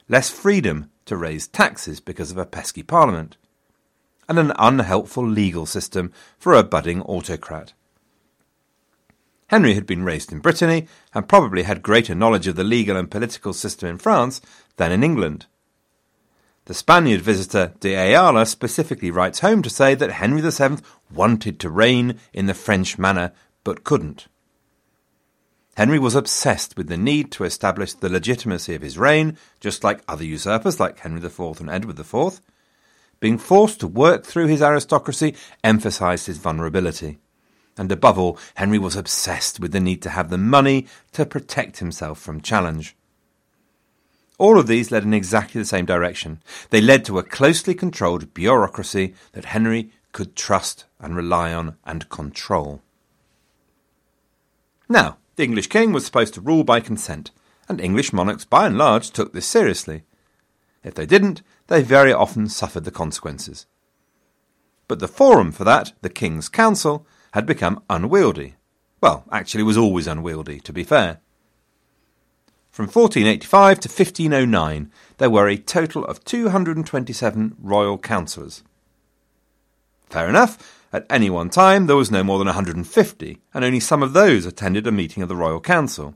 less 0.10 0.32
freedom 0.32 0.90
to 1.06 1.16
raise 1.16 1.48
taxes 1.48 2.00
because 2.00 2.32
of 2.32 2.40
a 2.40 2.46
pesky 2.48 2.82
parliament, 2.82 3.38
and 4.28 4.40
an 4.40 4.52
unhelpful 4.58 5.28
legal 5.28 5.68
system 5.68 6.12
for 6.40 6.56
a 6.56 6.64
budding 6.64 7.04
autocrat. 7.04 7.74
Henry 9.50 9.76
had 9.76 9.86
been 9.86 10.04
raised 10.04 10.32
in 10.32 10.40
Brittany 10.40 10.88
and 11.14 11.30
probably 11.30 11.64
had 11.64 11.84
greater 11.84 12.16
knowledge 12.16 12.48
of 12.48 12.56
the 12.56 12.64
legal 12.64 12.98
and 12.98 13.12
political 13.12 13.54
system 13.54 13.90
in 13.90 14.00
France 14.00 14.42
than 14.78 14.92
in 14.92 15.04
England. 15.04 15.46
The 16.68 16.74
Spaniard 16.74 17.22
visitor 17.22 17.72
de 17.80 17.96
Ayala 17.96 18.46
specifically 18.46 19.10
writes 19.10 19.40
home 19.40 19.62
to 19.62 19.70
say 19.70 19.96
that 19.96 20.12
Henry 20.12 20.42
VII 20.42 20.84
wanted 21.10 21.62
to 21.62 21.70
reign 21.70 22.20
in 22.34 22.48
the 22.48 22.54
French 22.54 23.00
manner 23.00 23.32
but 23.64 23.86
couldn't. 23.86 24.28
Henry 25.78 25.98
was 25.98 26.14
obsessed 26.14 26.76
with 26.76 26.90
the 26.90 26.98
need 26.98 27.32
to 27.32 27.46
establish 27.46 27.94
the 27.94 28.10
legitimacy 28.10 28.76
of 28.76 28.82
his 28.82 28.98
reign, 28.98 29.38
just 29.62 29.86
like 29.86 30.02
other 30.10 30.26
usurpers 30.26 30.78
like 30.78 31.00
Henry 31.00 31.26
IV 31.26 31.62
and 31.62 31.70
Edward 31.70 31.98
IV. 31.98 32.42
Being 33.22 33.38
forced 33.38 33.80
to 33.80 33.88
work 33.88 34.26
through 34.26 34.48
his 34.48 34.62
aristocracy 34.62 35.36
emphasized 35.64 36.28
his 36.28 36.38
vulnerability. 36.38 37.18
And 37.78 37.90
above 37.94 38.20
all, 38.20 38.38
Henry 38.56 38.78
was 38.78 38.98
obsessed 38.98 39.62
with 39.62 39.72
the 39.72 39.80
need 39.80 40.02
to 40.02 40.10
have 40.10 40.30
the 40.30 40.38
money 40.38 40.88
to 41.14 41.26
protect 41.26 41.80
himself 41.80 42.20
from 42.20 42.42
challenge. 42.42 42.98
All 44.38 44.60
of 44.60 44.68
these 44.68 44.92
led 44.92 45.04
in 45.04 45.14
exactly 45.14 45.60
the 45.60 45.66
same 45.66 45.86
direction. 45.86 46.42
They 46.70 46.82
led 46.82 47.06
to 47.06 47.18
a 47.18 47.24
closely 47.24 47.74
controlled 47.74 48.34
bureaucracy 48.34 49.16
that 49.32 49.46
Henry 49.46 49.92
could 50.12 50.36
trust 50.36 50.86
and 51.00 51.16
rely 51.16 51.54
on 51.54 51.76
and 51.86 52.10
control. 52.10 52.82
Now, 54.88 55.18
the 55.36 55.44
English 55.44 55.68
king 55.68 55.92
was 55.92 56.06
supposed 56.06 56.34
to 56.36 56.42
rule 56.42 56.64
by 56.64 56.80
consent, 56.80 57.32
and 57.68 57.82
English 57.82 58.14
monarchs 58.14 58.46
by 58.46 58.68
and 58.68 58.78
large 58.78 59.12
took 59.12 59.34
this 59.34 59.48
seriously. 59.48 60.04
If 60.84 60.94
they 60.94 61.06
didn't, 61.06 61.42
they 61.68 61.82
very 61.82 62.14
often 62.14 62.48
suffered 62.48 62.86
the 62.86 62.92
consequences. 62.92 63.66
But 64.88 65.00
the 65.00 65.08
forum 65.08 65.52
for 65.52 65.64
that, 65.66 65.94
the 66.02 66.10
King's 66.10 66.48
Council, 66.48 67.06
had 67.34 67.46
become 67.46 67.84
unwieldy. 67.90 68.56
Well, 69.02 69.26
actually 69.32 69.64
was 69.64 69.78
always 69.78 70.08
unwieldy, 70.08 70.60
to 70.62 70.74
be 70.74 70.84
fair. 70.84 71.20
From 72.78 72.86
1485 72.86 73.80
to 73.80 73.90
1509, 73.90 74.92
there 75.18 75.32
were 75.32 75.48
a 75.48 75.58
total 75.58 76.06
of 76.06 76.24
227 76.24 77.56
royal 77.60 77.98
councillors. 77.98 78.62
Fair 80.12 80.30
enough, 80.30 80.86
at 80.94 81.08
any 81.10 81.28
one 81.32 81.50
time 81.50 81.88
there 81.88 81.96
was 81.96 82.12
no 82.12 82.24
more 82.24 82.38
than 82.38 82.46
150, 82.46 83.40
and 83.52 83.66
only 83.66 83.80
some 83.80 84.04
of 84.04 84.14
those 84.14 84.46
attended 84.46 84.86
a 84.86 84.92
meeting 84.92 85.24
of 85.24 85.30
the 85.30 85.36
Royal 85.36 85.60
Council. 85.60 86.14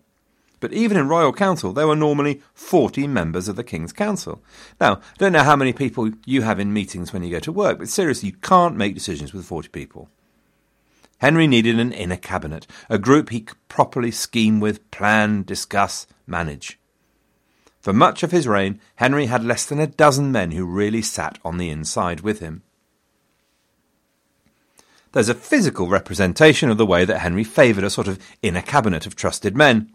But 0.60 0.72
even 0.72 0.98
in 0.98 1.08
Royal 1.08 1.34
Council, 1.34 1.74
there 1.74 1.88
were 1.88 1.96
normally 1.96 2.44
40 2.54 3.08
members 3.08 3.48
of 3.48 3.56
the 3.56 3.64
King's 3.64 3.92
Council. 3.92 4.44
Now, 4.80 4.98
I 4.98 5.18
don't 5.18 5.34
know 5.34 5.42
how 5.42 5.56
many 5.56 5.74
people 5.74 6.12
you 6.28 6.44
have 6.44 6.60
in 6.60 6.72
meetings 6.72 7.12
when 7.12 7.24
you 7.24 7.32
go 7.32 7.40
to 7.40 7.52
work, 7.52 7.80
but 7.80 7.90
seriously, 7.90 8.30
you 8.30 8.36
can't 8.36 8.78
make 8.78 8.94
decisions 8.94 9.34
with 9.34 9.48
40 9.48 9.70
people. 9.70 10.10
Henry 11.22 11.46
needed 11.46 11.80
an 11.80 11.92
inner 11.92 12.18
cabinet, 12.18 12.66
a 12.90 12.98
group 12.98 13.30
he 13.30 13.42
could 13.42 13.68
properly 13.68 14.10
scheme 14.10 14.60
with, 14.60 14.90
plan, 14.90 15.44
discuss, 15.44 16.08
manage. 16.26 16.80
For 17.80 17.94
much 17.94 18.24
of 18.24 18.32
his 18.32 18.48
reign, 18.48 18.82
Henry 18.96 19.28
had 19.28 19.44
less 19.44 19.64
than 19.66 19.80
a 19.80 19.86
dozen 19.86 20.32
men 20.32 20.50
who 20.50 20.66
really 20.66 21.04
sat 21.04 21.38
on 21.46 21.60
the 21.60 21.70
inside 21.70 22.22
with 22.22 22.40
him. 22.40 22.64
There's 25.12 25.30
a 25.30 25.36
physical 25.36 25.88
representation 25.88 26.72
of 26.72 26.80
the 26.80 26.88
way 26.88 27.06
that 27.06 27.20
Henry 27.20 27.44
favoured 27.44 27.84
a 27.84 27.92
sort 27.92 28.08
of 28.08 28.18
inner 28.42 28.64
cabinet 28.64 29.06
of 29.06 29.16
trusted 29.16 29.56
men. 29.56 29.92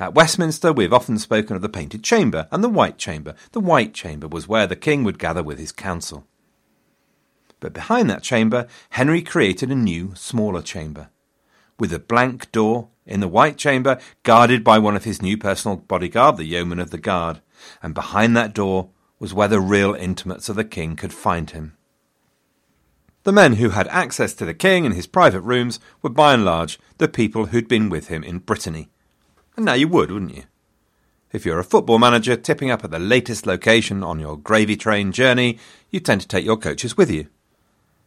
At 0.00 0.14
Westminster, 0.14 0.72
we 0.72 0.82
have 0.82 0.92
often 0.92 1.18
spoken 1.18 1.54
of 1.54 1.62
the 1.62 1.68
Painted 1.68 2.02
Chamber 2.02 2.48
and 2.50 2.64
the 2.64 2.68
White 2.68 2.98
Chamber. 2.98 3.36
The 3.52 3.60
White 3.60 3.94
Chamber 3.94 4.26
was 4.26 4.48
where 4.48 4.66
the 4.66 4.74
king 4.74 5.04
would 5.04 5.20
gather 5.20 5.44
with 5.44 5.60
his 5.60 5.70
council. 5.70 6.26
But 7.60 7.74
behind 7.74 8.10
that 8.10 8.22
chamber, 8.22 8.66
Henry 8.90 9.22
created 9.22 9.70
a 9.70 9.74
new, 9.74 10.14
smaller 10.14 10.62
chamber. 10.62 11.10
With 11.78 11.92
a 11.92 11.98
blank 11.98 12.50
door 12.52 12.88
in 13.06 13.20
the 13.20 13.28
White 13.28 13.56
Chamber, 13.56 13.98
guarded 14.22 14.64
by 14.64 14.78
one 14.78 14.96
of 14.96 15.04
his 15.04 15.22
new 15.22 15.36
personal 15.36 15.76
bodyguard, 15.76 16.36
the 16.36 16.44
Yeoman 16.44 16.80
of 16.80 16.90
the 16.90 16.98
Guard, 16.98 17.40
and 17.82 17.94
behind 17.94 18.36
that 18.36 18.54
door 18.54 18.90
was 19.18 19.34
where 19.34 19.48
the 19.48 19.60
real 19.60 19.94
intimates 19.94 20.48
of 20.48 20.56
the 20.56 20.64
king 20.64 20.96
could 20.96 21.12
find 21.12 21.50
him. 21.50 21.76
The 23.24 23.32
men 23.32 23.54
who 23.54 23.70
had 23.70 23.88
access 23.88 24.32
to 24.34 24.46
the 24.46 24.54
king 24.54 24.86
in 24.86 24.92
his 24.92 25.06
private 25.06 25.42
rooms 25.42 25.78
were 26.00 26.08
by 26.08 26.32
and 26.32 26.44
large 26.44 26.78
the 26.96 27.08
people 27.08 27.46
who'd 27.46 27.68
been 27.68 27.90
with 27.90 28.08
him 28.08 28.24
in 28.24 28.38
Brittany. 28.38 28.88
And 29.56 29.66
now 29.66 29.74
you 29.74 29.88
would, 29.88 30.10
wouldn't 30.10 30.34
you? 30.34 30.44
If 31.30 31.44
you're 31.44 31.58
a 31.58 31.64
football 31.64 31.98
manager 31.98 32.34
tipping 32.34 32.70
up 32.70 32.82
at 32.82 32.90
the 32.90 32.98
latest 32.98 33.46
location 33.46 34.02
on 34.02 34.18
your 34.18 34.38
gravy 34.38 34.76
train 34.76 35.12
journey, 35.12 35.58
you 35.90 36.00
tend 36.00 36.22
to 36.22 36.28
take 36.28 36.44
your 36.44 36.56
coaches 36.56 36.96
with 36.96 37.10
you. 37.10 37.28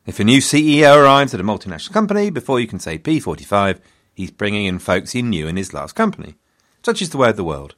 If 0.05 0.19
a 0.19 0.25
new 0.25 0.39
CEO 0.39 0.97
arrives 0.97 1.33
at 1.33 1.39
a 1.39 1.45
multinational 1.45 1.93
company, 1.93 2.29
before 2.29 2.59
you 2.59 2.67
can 2.67 2.79
say 2.79 2.97
P45, 2.97 3.79
he's 4.13 4.31
bringing 4.31 4.65
in 4.65 4.79
folks 4.79 5.13
he 5.13 5.21
knew 5.21 5.47
in 5.47 5.55
his 5.55 5.73
last 5.73 5.93
company. 5.93 6.35
Such 6.83 7.01
is 7.01 7.11
the 7.11 7.17
way 7.17 7.29
of 7.29 7.37
the 7.37 7.43
world. 7.43 7.75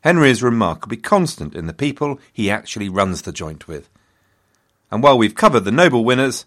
Henry 0.00 0.30
is 0.30 0.42
remarkably 0.42 0.96
constant 0.96 1.54
in 1.54 1.66
the 1.66 1.74
people 1.74 2.18
he 2.32 2.50
actually 2.50 2.88
runs 2.88 3.20
the 3.22 3.32
joint 3.32 3.68
with. 3.68 3.90
And 4.90 5.02
while 5.02 5.18
we've 5.18 5.34
covered 5.34 5.60
the 5.60 5.70
Nobel 5.70 6.02
winners, 6.02 6.46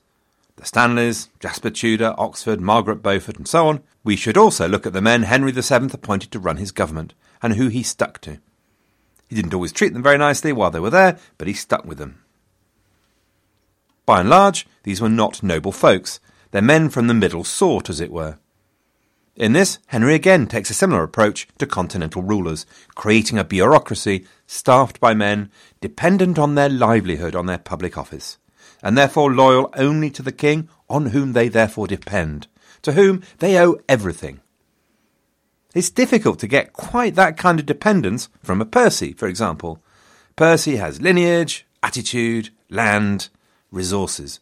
the 0.55 0.65
Stanleys, 0.65 1.29
Jasper 1.39 1.69
Tudor, 1.69 2.15
Oxford, 2.17 2.59
Margaret 2.59 3.03
Beaufort, 3.03 3.37
and 3.37 3.47
so 3.47 3.67
on, 3.67 3.83
we 4.03 4.15
should 4.15 4.37
also 4.37 4.67
look 4.67 4.87
at 4.87 4.93
the 4.93 5.01
men 5.01 5.23
Henry 5.23 5.51
VII 5.51 5.89
appointed 5.93 6.31
to 6.31 6.39
run 6.39 6.57
his 6.57 6.71
government, 6.71 7.13
and 7.43 7.53
who 7.53 7.67
he 7.67 7.83
stuck 7.83 8.19
to. 8.21 8.39
He 9.27 9.35
didn't 9.35 9.53
always 9.53 9.71
treat 9.71 9.93
them 9.93 10.03
very 10.03 10.17
nicely 10.17 10.51
while 10.51 10.71
they 10.71 10.79
were 10.79 10.89
there, 10.89 11.19
but 11.37 11.47
he 11.47 11.53
stuck 11.53 11.85
with 11.85 11.99
them. 11.99 12.22
By 14.05 14.19
and 14.19 14.29
large, 14.29 14.67
these 14.83 15.01
were 15.01 15.09
not 15.09 15.43
noble 15.43 15.71
folks. 15.71 16.19
They're 16.51 16.61
men 16.61 16.89
from 16.89 17.07
the 17.07 17.13
middle 17.13 17.43
sort, 17.43 17.89
as 17.89 17.99
it 17.99 18.11
were. 18.11 18.37
In 19.35 19.53
this, 19.53 19.79
Henry 19.87 20.13
again 20.13 20.45
takes 20.45 20.69
a 20.69 20.75
similar 20.75 21.01
approach 21.01 21.47
to 21.57 21.65
continental 21.65 22.21
rulers, 22.21 22.67
creating 22.93 23.39
a 23.39 23.43
bureaucracy 23.43 24.27
staffed 24.45 24.99
by 24.99 25.15
men 25.15 25.49
dependent 25.81 26.37
on 26.37 26.53
their 26.53 26.69
livelihood 26.69 27.35
on 27.35 27.47
their 27.47 27.57
public 27.57 27.97
office, 27.97 28.37
and 28.83 28.95
therefore 28.95 29.33
loyal 29.33 29.71
only 29.75 30.11
to 30.11 30.21
the 30.21 30.31
king 30.31 30.69
on 30.87 31.07
whom 31.07 31.33
they 31.33 31.47
therefore 31.47 31.87
depend, 31.87 32.47
to 32.83 32.91
whom 32.91 33.23
they 33.39 33.57
owe 33.57 33.79
everything. 33.89 34.39
It's 35.73 35.89
difficult 35.89 36.37
to 36.39 36.47
get 36.47 36.73
quite 36.73 37.15
that 37.15 37.35
kind 37.35 37.59
of 37.59 37.65
dependence 37.65 38.29
from 38.43 38.61
a 38.61 38.65
Percy, 38.65 39.13
for 39.13 39.27
example. 39.27 39.81
Percy 40.35 40.75
has 40.75 41.01
lineage, 41.01 41.65
attitude, 41.81 42.51
land, 42.69 43.29
resources. 43.73 44.39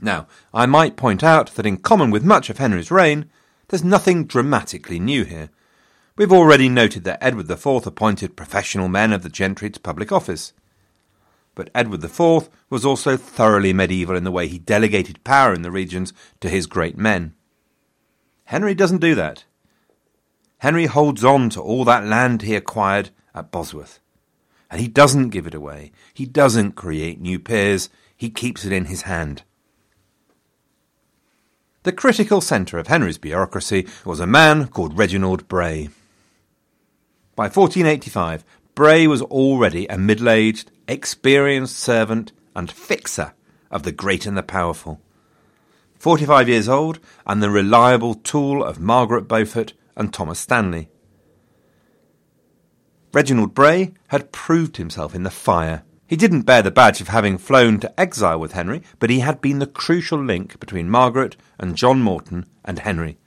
Now, 0.00 0.26
I 0.52 0.66
might 0.66 0.96
point 0.96 1.24
out 1.24 1.54
that 1.54 1.66
in 1.66 1.78
common 1.78 2.10
with 2.10 2.24
much 2.24 2.50
of 2.50 2.58
Henry's 2.58 2.90
reign, 2.90 3.30
there's 3.68 3.84
nothing 3.84 4.26
dramatically 4.26 4.98
new 4.98 5.24
here. 5.24 5.50
We've 6.16 6.32
already 6.32 6.68
noted 6.68 7.04
that 7.04 7.22
Edward 7.22 7.50
IV 7.50 7.86
appointed 7.86 8.36
professional 8.36 8.88
men 8.88 9.12
of 9.12 9.22
the 9.22 9.28
gentry 9.28 9.70
to 9.70 9.80
public 9.80 10.12
office. 10.12 10.52
But 11.54 11.70
Edward 11.74 12.04
IV 12.04 12.48
was 12.70 12.84
also 12.84 13.16
thoroughly 13.16 13.72
medieval 13.72 14.16
in 14.16 14.24
the 14.24 14.30
way 14.30 14.46
he 14.46 14.58
delegated 14.58 15.24
power 15.24 15.52
in 15.54 15.62
the 15.62 15.70
regions 15.70 16.12
to 16.40 16.48
his 16.48 16.66
great 16.66 16.96
men. 16.96 17.34
Henry 18.44 18.74
doesn't 18.74 19.00
do 19.00 19.14
that. 19.14 19.44
Henry 20.58 20.86
holds 20.86 21.24
on 21.24 21.50
to 21.50 21.60
all 21.60 21.84
that 21.84 22.06
land 22.06 22.42
he 22.42 22.54
acquired 22.54 23.10
at 23.34 23.50
Bosworth. 23.50 24.00
And 24.70 24.80
he 24.80 24.88
doesn't 24.88 25.30
give 25.30 25.46
it 25.46 25.54
away. 25.54 25.92
He 26.12 26.26
doesn't 26.26 26.72
create 26.72 27.20
new 27.20 27.38
peers. 27.38 27.88
He 28.16 28.30
keeps 28.30 28.64
it 28.64 28.72
in 28.72 28.86
his 28.86 29.02
hand. 29.02 29.42
The 31.84 31.92
critical 31.92 32.40
centre 32.40 32.78
of 32.78 32.88
Henry's 32.88 33.18
bureaucracy 33.18 33.86
was 34.04 34.20
a 34.20 34.26
man 34.26 34.66
called 34.66 34.98
Reginald 34.98 35.48
Bray. 35.48 35.88
By 37.34 37.44
1485, 37.44 38.44
Bray 38.74 39.06
was 39.06 39.22
already 39.22 39.86
a 39.86 39.96
middle 39.96 40.28
aged, 40.28 40.70
experienced 40.86 41.78
servant 41.78 42.32
and 42.54 42.70
fixer 42.70 43.32
of 43.70 43.84
the 43.84 43.92
great 43.92 44.26
and 44.26 44.36
the 44.36 44.42
powerful. 44.42 45.00
45 45.98 46.48
years 46.48 46.68
old 46.68 47.00
and 47.26 47.42
the 47.42 47.50
reliable 47.50 48.14
tool 48.14 48.62
of 48.62 48.80
Margaret 48.80 49.22
Beaufort 49.22 49.72
and 49.96 50.12
Thomas 50.12 50.38
Stanley. 50.38 50.88
Reginald 53.12 53.54
Bray 53.54 53.94
had 54.08 54.32
proved 54.32 54.76
himself 54.76 55.14
in 55.14 55.22
the 55.22 55.30
fire. 55.30 55.82
He 56.06 56.16
didn't 56.16 56.42
bear 56.42 56.62
the 56.62 56.70
badge 56.70 57.00
of 57.00 57.08
having 57.08 57.38
flown 57.38 57.80
to 57.80 58.00
exile 58.00 58.38
with 58.38 58.52
Henry, 58.52 58.82
but 58.98 59.10
he 59.10 59.20
had 59.20 59.40
been 59.40 59.58
the 59.58 59.66
crucial 59.66 60.22
link 60.22 60.58
between 60.60 60.90
Margaret 60.90 61.36
and 61.58 61.76
John 61.76 62.00
Morton 62.00 62.46
and 62.64 62.78
Henry, 62.78 63.18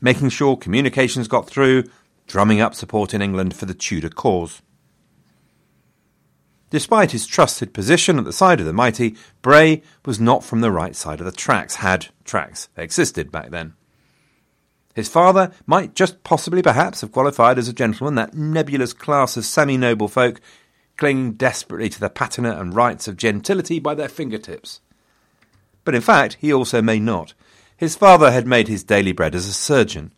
making 0.00 0.30
sure 0.30 0.56
communications 0.56 1.28
got 1.28 1.48
through, 1.48 1.84
drumming 2.26 2.60
up 2.60 2.74
support 2.74 3.14
in 3.14 3.22
England 3.22 3.54
for 3.54 3.66
the 3.66 3.74
Tudor 3.74 4.10
cause. 4.10 4.62
Despite 6.70 7.12
his 7.12 7.26
trusted 7.26 7.72
position 7.72 8.18
at 8.18 8.24
the 8.24 8.32
side 8.32 8.60
of 8.60 8.66
the 8.66 8.74
mighty, 8.74 9.16
Bray 9.40 9.82
was 10.04 10.20
not 10.20 10.44
from 10.44 10.60
the 10.60 10.70
right 10.70 10.94
side 10.94 11.20
of 11.20 11.26
the 11.26 11.32
tracks, 11.32 11.76
had 11.76 12.08
tracks 12.24 12.68
existed 12.76 13.32
back 13.32 13.50
then. 13.50 13.74
His 14.98 15.08
father 15.08 15.52
might 15.64 15.94
just 15.94 16.24
possibly 16.24 16.60
perhaps 16.60 17.02
have 17.02 17.12
qualified 17.12 17.56
as 17.56 17.68
a 17.68 17.72
gentleman, 17.72 18.16
that 18.16 18.34
nebulous 18.34 18.92
class 18.92 19.36
of 19.36 19.44
semi 19.44 19.76
noble 19.76 20.08
folk 20.08 20.40
clinging 20.96 21.34
desperately 21.34 21.88
to 21.88 22.00
the 22.00 22.10
patina 22.10 22.60
and 22.60 22.74
rights 22.74 23.06
of 23.06 23.16
gentility 23.16 23.78
by 23.78 23.94
their 23.94 24.08
fingertips. 24.08 24.80
But 25.84 25.94
in 25.94 26.00
fact, 26.00 26.38
he 26.40 26.52
also 26.52 26.82
may 26.82 26.98
not. 26.98 27.34
His 27.76 27.94
father 27.94 28.32
had 28.32 28.44
made 28.44 28.66
his 28.66 28.82
daily 28.82 29.12
bread 29.12 29.36
as 29.36 29.46
a 29.46 29.52
surgeon. 29.52 30.10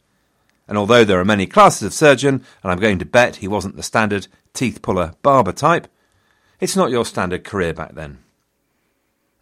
And 0.66 0.78
although 0.78 1.04
there 1.04 1.20
are 1.20 1.26
many 1.26 1.46
classes 1.46 1.82
of 1.82 1.92
surgeon, 1.92 2.42
and 2.62 2.72
I'm 2.72 2.80
going 2.80 2.98
to 3.00 3.04
bet 3.04 3.36
he 3.36 3.48
wasn't 3.48 3.76
the 3.76 3.82
standard 3.82 4.28
teeth 4.54 4.80
puller 4.80 5.12
barber 5.20 5.52
type, 5.52 5.88
it's 6.58 6.74
not 6.74 6.90
your 6.90 7.04
standard 7.04 7.44
career 7.44 7.74
back 7.74 7.92
then. 7.92 8.20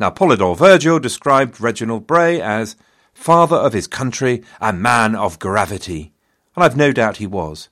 Now, 0.01 0.11
Polydore 0.11 0.57
Vergil 0.57 1.01
described 1.01 1.61
Reginald 1.61 2.09
Bray 2.09 2.41
as 2.41 2.75
father 3.19 3.57
of 3.57 3.73
his 3.73 3.89
country, 3.89 4.45
a 4.61 4.73
man 4.73 5.17
of 5.17 5.41
gravity, 5.41 6.13
and 6.55 6.65
I've 6.65 6.77
no 6.77 6.93
doubt 6.93 7.17
he 7.17 7.27
was. 7.27 7.69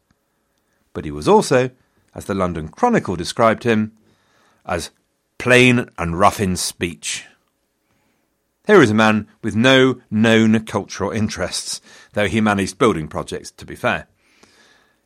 But 0.93 1.05
he 1.05 1.13
was 1.13 1.29
also, 1.29 1.71
as 2.17 2.25
the 2.25 2.35
London 2.35 2.69
Chronicle 2.69 3.15
described 3.15 3.63
him, 3.63 3.93
as 4.67 4.91
plain 5.39 5.89
and 5.97 6.19
rough 6.19 6.41
in 6.41 6.57
speech. 6.57 7.27
Here 8.67 8.83
is 8.83 8.91
a 8.91 8.95
man 8.95 9.29
with 9.41 9.55
no 9.55 10.03
known 10.11 10.65
cultural 10.67 11.13
interests, 11.13 11.81
though 12.15 12.27
he 12.27 12.41
managed 12.41 12.77
building 12.77 13.07
projects, 13.07 13.53
to 13.53 13.65
be 13.65 13.77
fair. 13.77 14.09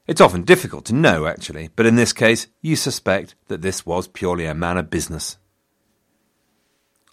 It's 0.07 0.23
often 0.23 0.43
difficult 0.43 0.87
to 0.87 0.95
know, 0.95 1.27
actually, 1.27 1.69
but 1.77 1.85
in 1.85 1.97
this 1.97 2.15
case, 2.15 2.47
you 2.63 2.77
suspect 2.77 3.35
that 3.49 3.61
this 3.61 3.85
was 3.85 4.09
purely 4.09 4.47
a 4.47 4.55
man 4.55 4.79
of 4.79 4.89
business. 4.89 5.37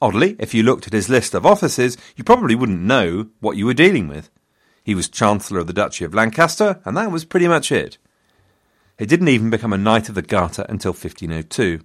Oddly, 0.02 0.36
if 0.38 0.54
you 0.54 0.64
looked 0.64 0.88
at 0.88 0.94
his 0.94 1.10
list 1.10 1.34
of 1.34 1.46
offices, 1.46 1.98
you 2.16 2.24
probably 2.24 2.56
wouldn't 2.56 2.82
know 2.82 3.30
what 3.40 3.58
you 3.58 3.66
were 3.66 3.74
dealing 3.74 4.08
with. 4.08 4.30
He 4.84 4.96
was 4.96 5.10
Chancellor 5.10 5.60
of 5.60 5.68
the 5.68 5.74
Duchy 5.74 6.06
of 6.06 6.14
Lancaster, 6.14 6.80
and 6.86 6.96
that 6.96 7.12
was 7.12 7.26
pretty 7.26 7.48
much 7.48 7.72
it. 7.72 7.98
He 8.98 9.06
didn't 9.06 9.28
even 9.28 9.50
become 9.50 9.74
a 9.74 9.78
Knight 9.78 10.10
of 10.10 10.16
the 10.16 10.22
Garter 10.22 10.66
until 10.70 10.92
1502. 10.92 11.82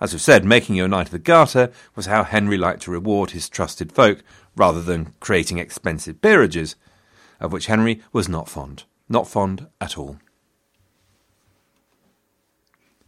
As 0.00 0.12
we've 0.12 0.20
said, 0.20 0.44
making 0.44 0.74
you 0.76 0.84
a 0.84 0.88
Knight 0.88 1.06
of 1.06 1.12
the 1.12 1.18
Garter 1.18 1.72
was 1.94 2.06
how 2.06 2.24
Henry 2.24 2.58
liked 2.58 2.82
to 2.82 2.90
reward 2.90 3.30
his 3.30 3.48
trusted 3.48 3.90
folk, 3.90 4.22
rather 4.56 4.82
than 4.82 5.14
creating 5.20 5.58
expensive 5.58 6.20
peerages, 6.20 6.76
of 7.40 7.52
which 7.52 7.66
Henry 7.66 8.02
was 8.12 8.28
not 8.28 8.48
fond. 8.48 8.84
Not 9.08 9.28
fond 9.28 9.66
at 9.80 9.96
all. 9.96 10.18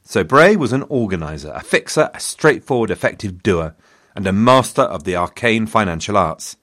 So 0.02 0.22
Bray 0.22 0.54
was 0.54 0.72
an 0.72 0.84
organiser, 0.84 1.52
a 1.54 1.62
fixer, 1.62 2.10
a 2.14 2.20
straightforward, 2.20 2.90
effective 2.90 3.42
doer, 3.42 3.74
and 4.16 4.26
a 4.26 4.32
master 4.32 4.82
of 4.82 5.04
the 5.04 5.14
arcane 5.14 5.66
financial 5.66 6.16
arts. 6.16 6.56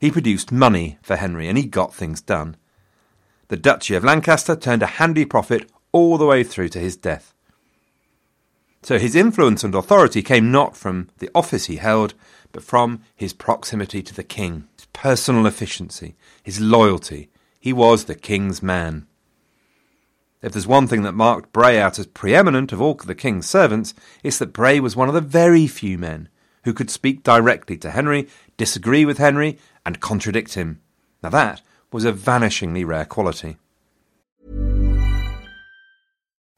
He 0.00 0.10
produced 0.10 0.50
money 0.50 0.98
for 1.00 1.14
Henry, 1.14 1.48
and 1.48 1.56
he 1.56 1.64
got 1.64 1.94
things 1.94 2.20
done. 2.20 2.56
The 3.48 3.56
Duchy 3.56 3.94
of 3.94 4.02
Lancaster 4.02 4.56
turned 4.56 4.82
a 4.82 4.86
handy 4.86 5.24
profit 5.24 5.70
all 5.92 6.18
the 6.18 6.26
way 6.26 6.42
through 6.42 6.68
to 6.70 6.80
his 6.80 6.96
death. 6.96 7.32
So 8.82 8.98
his 8.98 9.14
influence 9.14 9.62
and 9.62 9.74
authority 9.74 10.22
came 10.22 10.50
not 10.50 10.76
from 10.76 11.08
the 11.18 11.30
office 11.34 11.66
he 11.66 11.76
held, 11.76 12.14
but 12.50 12.64
from 12.64 13.00
his 13.14 13.32
proximity 13.32 14.02
to 14.02 14.14
the 14.14 14.24
king, 14.24 14.66
his 14.76 14.86
personal 14.86 15.46
efficiency, 15.46 16.16
his 16.42 16.60
loyalty. 16.60 17.30
He 17.60 17.72
was 17.72 18.04
the 18.04 18.14
king's 18.16 18.62
man. 18.62 19.06
If 20.42 20.52
there's 20.52 20.66
one 20.66 20.86
thing 20.86 21.02
that 21.02 21.12
marked 21.12 21.52
Bray 21.52 21.80
out 21.80 21.98
as 21.98 22.06
preeminent 22.06 22.72
of 22.72 22.80
all 22.80 22.94
the 22.94 23.14
king's 23.14 23.48
servants, 23.48 23.94
it's 24.22 24.38
that 24.38 24.52
Bray 24.52 24.80
was 24.80 24.94
one 24.94 25.08
of 25.08 25.14
the 25.14 25.20
very 25.20 25.66
few 25.66 25.96
men 25.96 26.28
who 26.66 26.74
could 26.74 26.90
speak 26.90 27.22
directly 27.22 27.78
to 27.78 27.90
Henry, 27.90 28.28
disagree 28.56 29.04
with 29.04 29.18
Henry, 29.18 29.56
and 29.86 30.00
contradict 30.00 30.54
him. 30.54 30.80
Now 31.22 31.30
that 31.30 31.62
was 31.92 32.04
a 32.04 32.12
vanishingly 32.12 32.84
rare 32.84 33.06
quality. 33.06 33.56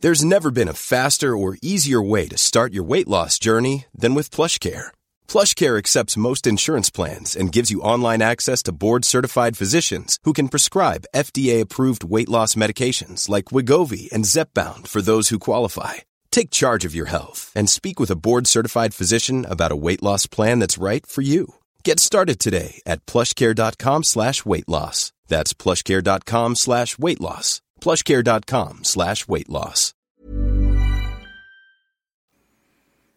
There's 0.01 0.25
never 0.25 0.51
been 0.51 0.69
a 0.69 0.81
faster 0.95 1.37
or 1.37 1.59
easier 1.61 2.01
way 2.01 2.27
to 2.29 2.39
start 2.39 2.73
your 2.73 2.85
weight 2.85 3.09
loss 3.09 3.39
journey 3.39 3.85
than 3.93 4.15
with 4.15 4.31
PlushCare. 4.31 4.93
PlushCare 5.27 5.77
accepts 5.77 6.17
most 6.17 6.47
insurance 6.47 6.89
plans 6.89 7.37
and 7.37 7.53
gives 7.53 7.71
you 7.71 7.83
online 7.83 8.23
access 8.23 8.63
to 8.63 8.73
board-certified 8.73 9.59
physicians 9.59 10.19
who 10.25 10.33
can 10.33 10.49
prescribe 10.49 11.09
FDA-approved 11.15 12.05
weight 12.05 12.29
loss 12.29 12.55
medications 12.55 13.29
like 13.29 13.53
Wegovy 13.53 14.11
and 14.13 14.25
Zepbound 14.25 14.87
for 14.87 15.03
those 15.03 15.29
who 15.29 15.39
qualify 15.39 16.08
Take 16.31 16.51
charge 16.51 16.85
of 16.85 16.95
your 16.95 17.07
health 17.07 17.53
and 17.55 17.69
speak 17.69 17.99
with 17.99 18.11
a 18.11 18.17
board 18.17 18.47
certified 18.47 18.95
physician 18.95 19.45
about 19.45 19.73
a 19.73 19.77
weight 19.77 20.03
loss 20.03 20.27
plan 20.27 20.59
that's 20.61 20.79
right 20.79 21.05
for 21.07 21.23
you. 21.23 21.55
Get 21.85 21.99
started 21.99 22.39
today 22.39 22.81
at 22.87 23.05
plushcare.com 23.07 24.05
slash 24.05 24.45
weight 24.45 24.69
loss. 24.69 25.13
That's 25.27 25.53
plushcare.com 25.53 26.55
slash 26.55 26.99
weight 26.99 27.21
loss. 27.21 27.61
Plushcare.com 27.81 28.85
slash 28.85 29.27
weight 29.27 29.49
loss. 29.49 29.95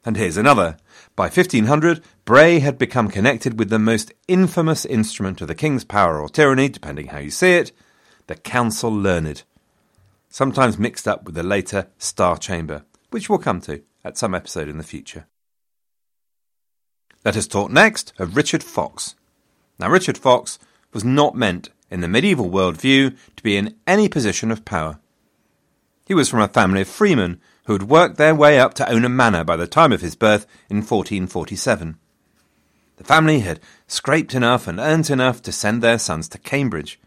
And 0.04 0.17
here's 0.17 0.38
another. 0.38 0.78
By 1.15 1.26
1500, 1.26 2.02
Bray 2.26 2.60
had 2.60 2.78
become 2.80 3.10
connected 3.10 3.60
with 3.60 3.69
the 3.69 3.78
most 3.78 4.13
infamous 4.28 4.86
instrument 4.86 5.41
of 5.41 5.47
the 5.47 5.54
king's 5.56 5.84
power 5.84 6.19
or 6.19 6.28
tyranny, 6.28 6.69
depending 6.69 7.08
how 7.08 7.19
you 7.19 7.30
see 7.30 7.54
it, 7.54 7.71
the 8.28 8.36
Council 8.36 8.91
Learned, 8.91 9.43
sometimes 10.30 10.80
mixed 10.80 11.08
up 11.08 11.26
with 11.26 11.36
the 11.36 11.43
later 11.43 11.88
Star 12.00 12.38
Chamber 12.38 12.84
which 13.12 13.30
we'll 13.30 13.39
come 13.39 13.62
to 13.62 13.84
at 14.04 14.17
some 14.17 14.34
episode 14.34 14.67
in 14.67 14.78
the 14.78 14.84
future. 14.84 15.28
Let 17.24 17.38
us 17.38 17.45
talk 17.45 17.69
next 17.69 18.13
of 18.17 18.36
Richard 18.36 18.63
Fox. 18.63 19.15
Now, 19.78 19.89
Richard 19.89 20.17
Fox 20.17 20.58
was 20.91 21.04
not 21.04 21.36
meant 21.36 21.69
in 21.91 22.02
the 22.02 22.08
medieval 22.08 22.50
worldview 22.50 23.15
to 23.36 23.43
be 23.43 23.58
in 23.58 23.76
any 23.86 24.10
position 24.10 24.50
of 24.50 24.65
power. 24.65 25.00
He 26.06 26.13
was 26.13 26.30
from 26.30 26.41
a 26.41 26.47
family 26.47 26.82
of 26.82 26.88
freemen 26.88 27.39
who 27.65 27.74
had 27.74 27.84
worked 27.84 28.17
their 28.17 28.34
way 28.34 28.60
up 28.60 28.74
to 28.76 28.89
own 28.89 29.06
a 29.06 29.10
manor 29.10 29.43
by 29.43 29.56
the 29.56 29.67
time 29.67 29.91
of 29.91 30.02
his 30.02 30.15
birth 30.15 30.47
in 30.69 30.78
1447. 30.78 31.97
The 32.97 33.04
family 33.04 33.39
had 33.39 33.60
scraped 33.88 34.34
enough 34.34 34.67
and 34.67 34.80
earned 34.80 35.10
enough 35.10 35.41
to 35.43 35.52
send 35.52 35.82
their 35.82 36.00
sons 36.00 36.28
to 36.30 36.38
Cambridge, 36.38 37.00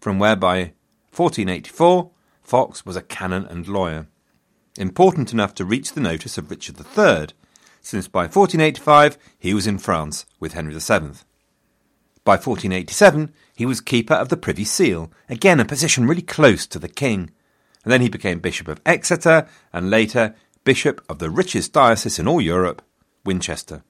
from 0.00 0.18
where 0.18 0.36
by 0.36 0.72
1484 1.14 2.10
Fox 2.42 2.86
was 2.86 2.96
a 2.96 3.02
canon 3.02 3.46
and 3.46 3.68
lawyer, 3.68 4.06
important 4.80 5.32
enough 5.32 5.54
to 5.54 5.64
reach 5.64 5.92
the 5.92 6.00
notice 6.00 6.38
of 6.38 6.50
Richard 6.50 6.78
III, 6.78 7.28
since 7.82 8.08
by 8.08 8.22
1485 8.22 9.18
he 9.38 9.54
was 9.54 9.66
in 9.66 9.78
France 9.78 10.26
with 10.40 10.54
Henry 10.54 10.72
VII. 10.72 11.18
By 12.24 12.36
1487 12.36 13.32
he 13.54 13.66
was 13.66 13.80
Keeper 13.80 14.14
of 14.14 14.30
the 14.30 14.36
Privy 14.36 14.64
Seal, 14.64 15.12
again 15.28 15.60
a 15.60 15.64
position 15.64 16.06
really 16.06 16.22
close 16.22 16.66
to 16.66 16.78
the 16.78 16.88
king, 16.88 17.30
and 17.84 17.92
then 17.92 18.00
he 18.00 18.08
became 18.08 18.40
Bishop 18.40 18.68
of 18.68 18.80
Exeter 18.86 19.46
and 19.72 19.90
later 19.90 20.34
Bishop 20.64 21.04
of 21.08 21.18
the 21.18 21.30
richest 21.30 21.72
diocese 21.72 22.18
in 22.18 22.26
all 22.26 22.40
Europe, 22.40 22.82
Winchester. 23.24 23.82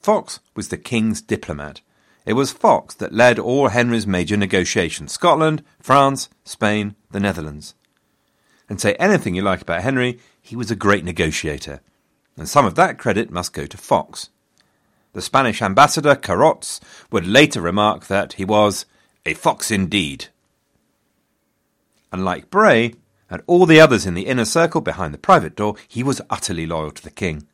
Fox 0.00 0.40
was 0.56 0.68
the 0.68 0.76
king's 0.76 1.20
diplomat. 1.20 1.80
It 2.26 2.32
was 2.34 2.52
Fox 2.52 2.94
that 2.96 3.12
led 3.12 3.38
all 3.38 3.68
Henry's 3.68 4.06
major 4.06 4.36
negotiations 4.36 5.12
Scotland, 5.12 5.64
France, 5.80 6.28
Spain, 6.44 6.94
the 7.10 7.20
Netherlands. 7.20 7.74
And 8.68 8.80
say 8.80 8.94
anything 8.94 9.34
you 9.34 9.42
like 9.42 9.60
about 9.60 9.82
Henry, 9.82 10.18
he 10.40 10.56
was 10.56 10.70
a 10.70 10.76
great 10.76 11.04
negotiator, 11.04 11.80
and 12.36 12.48
some 12.48 12.64
of 12.64 12.74
that 12.76 12.98
credit 12.98 13.30
must 13.30 13.52
go 13.52 13.66
to 13.66 13.76
Fox. 13.76 14.30
The 15.12 15.20
Spanish 15.20 15.60
ambassador, 15.60 16.14
Carroz, 16.14 16.80
would 17.10 17.26
later 17.26 17.60
remark 17.60 18.06
that 18.06 18.34
he 18.34 18.46
was 18.46 18.86
a 19.26 19.34
fox 19.34 19.70
indeed. 19.70 20.26
Unlike 22.10 22.50
Bray 22.50 22.94
and 23.28 23.42
all 23.46 23.66
the 23.66 23.80
others 23.80 24.06
in 24.06 24.14
the 24.14 24.26
inner 24.26 24.46
circle 24.46 24.80
behind 24.80 25.12
the 25.12 25.18
private 25.18 25.54
door, 25.54 25.74
he 25.86 26.02
was 26.02 26.22
utterly 26.30 26.66
loyal 26.66 26.90
to 26.90 27.02
the 27.02 27.10
king. 27.10 27.46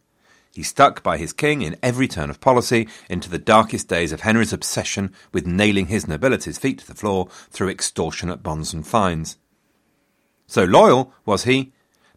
He 0.55 0.63
stuck 0.63 1.03
by 1.03 1.19
his 1.19 1.33
king 1.33 1.63
in 1.63 1.77
every 1.83 2.09
turn 2.09 2.31
of 2.31 2.41
policy 2.41 2.89
into 3.09 3.29
the 3.29 3.39
darkest 3.39 3.89
days 3.89 4.13
of 4.13 4.23
Henry's 4.23 4.53
obsession 4.53 5.13
with 5.33 5.47
nailing 5.47 5.87
his 5.87 6.09
nobility's 6.09 6.59
feet 6.59 6.79
to 6.79 6.87
the 6.87 6.95
floor 6.95 7.29
through 7.51 7.71
extortionate 7.71 8.43
bonds 8.43 8.73
and 8.73 8.87
fines. 8.87 9.37
So 10.49 10.65
loyal 10.65 11.13
was 11.25 11.45
he 11.45 11.73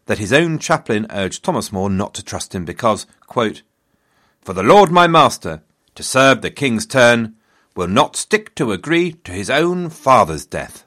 that 0.06 0.18
his 0.18 0.32
own 0.32 0.58
chaplain 0.58 1.06
urged 1.10 1.44
Thomas 1.44 1.70
More 1.70 1.88
not 1.88 2.14
to 2.14 2.24
trust 2.24 2.54
him 2.54 2.64
because, 2.64 3.06
quote, 3.26 3.62
For 4.40 4.54
the 4.54 4.64
Lord 4.64 4.90
my 4.90 5.06
master, 5.06 5.62
to 5.94 6.02
serve 6.02 6.40
the 6.40 6.50
king's 6.50 6.86
turn, 6.86 7.36
will 7.76 7.86
not 7.86 8.16
stick 8.16 8.54
to 8.56 8.72
agree 8.72 9.12
to 9.24 9.32
his 9.32 9.50
own 9.50 9.90
father's 9.90 10.46
death. 10.46 10.84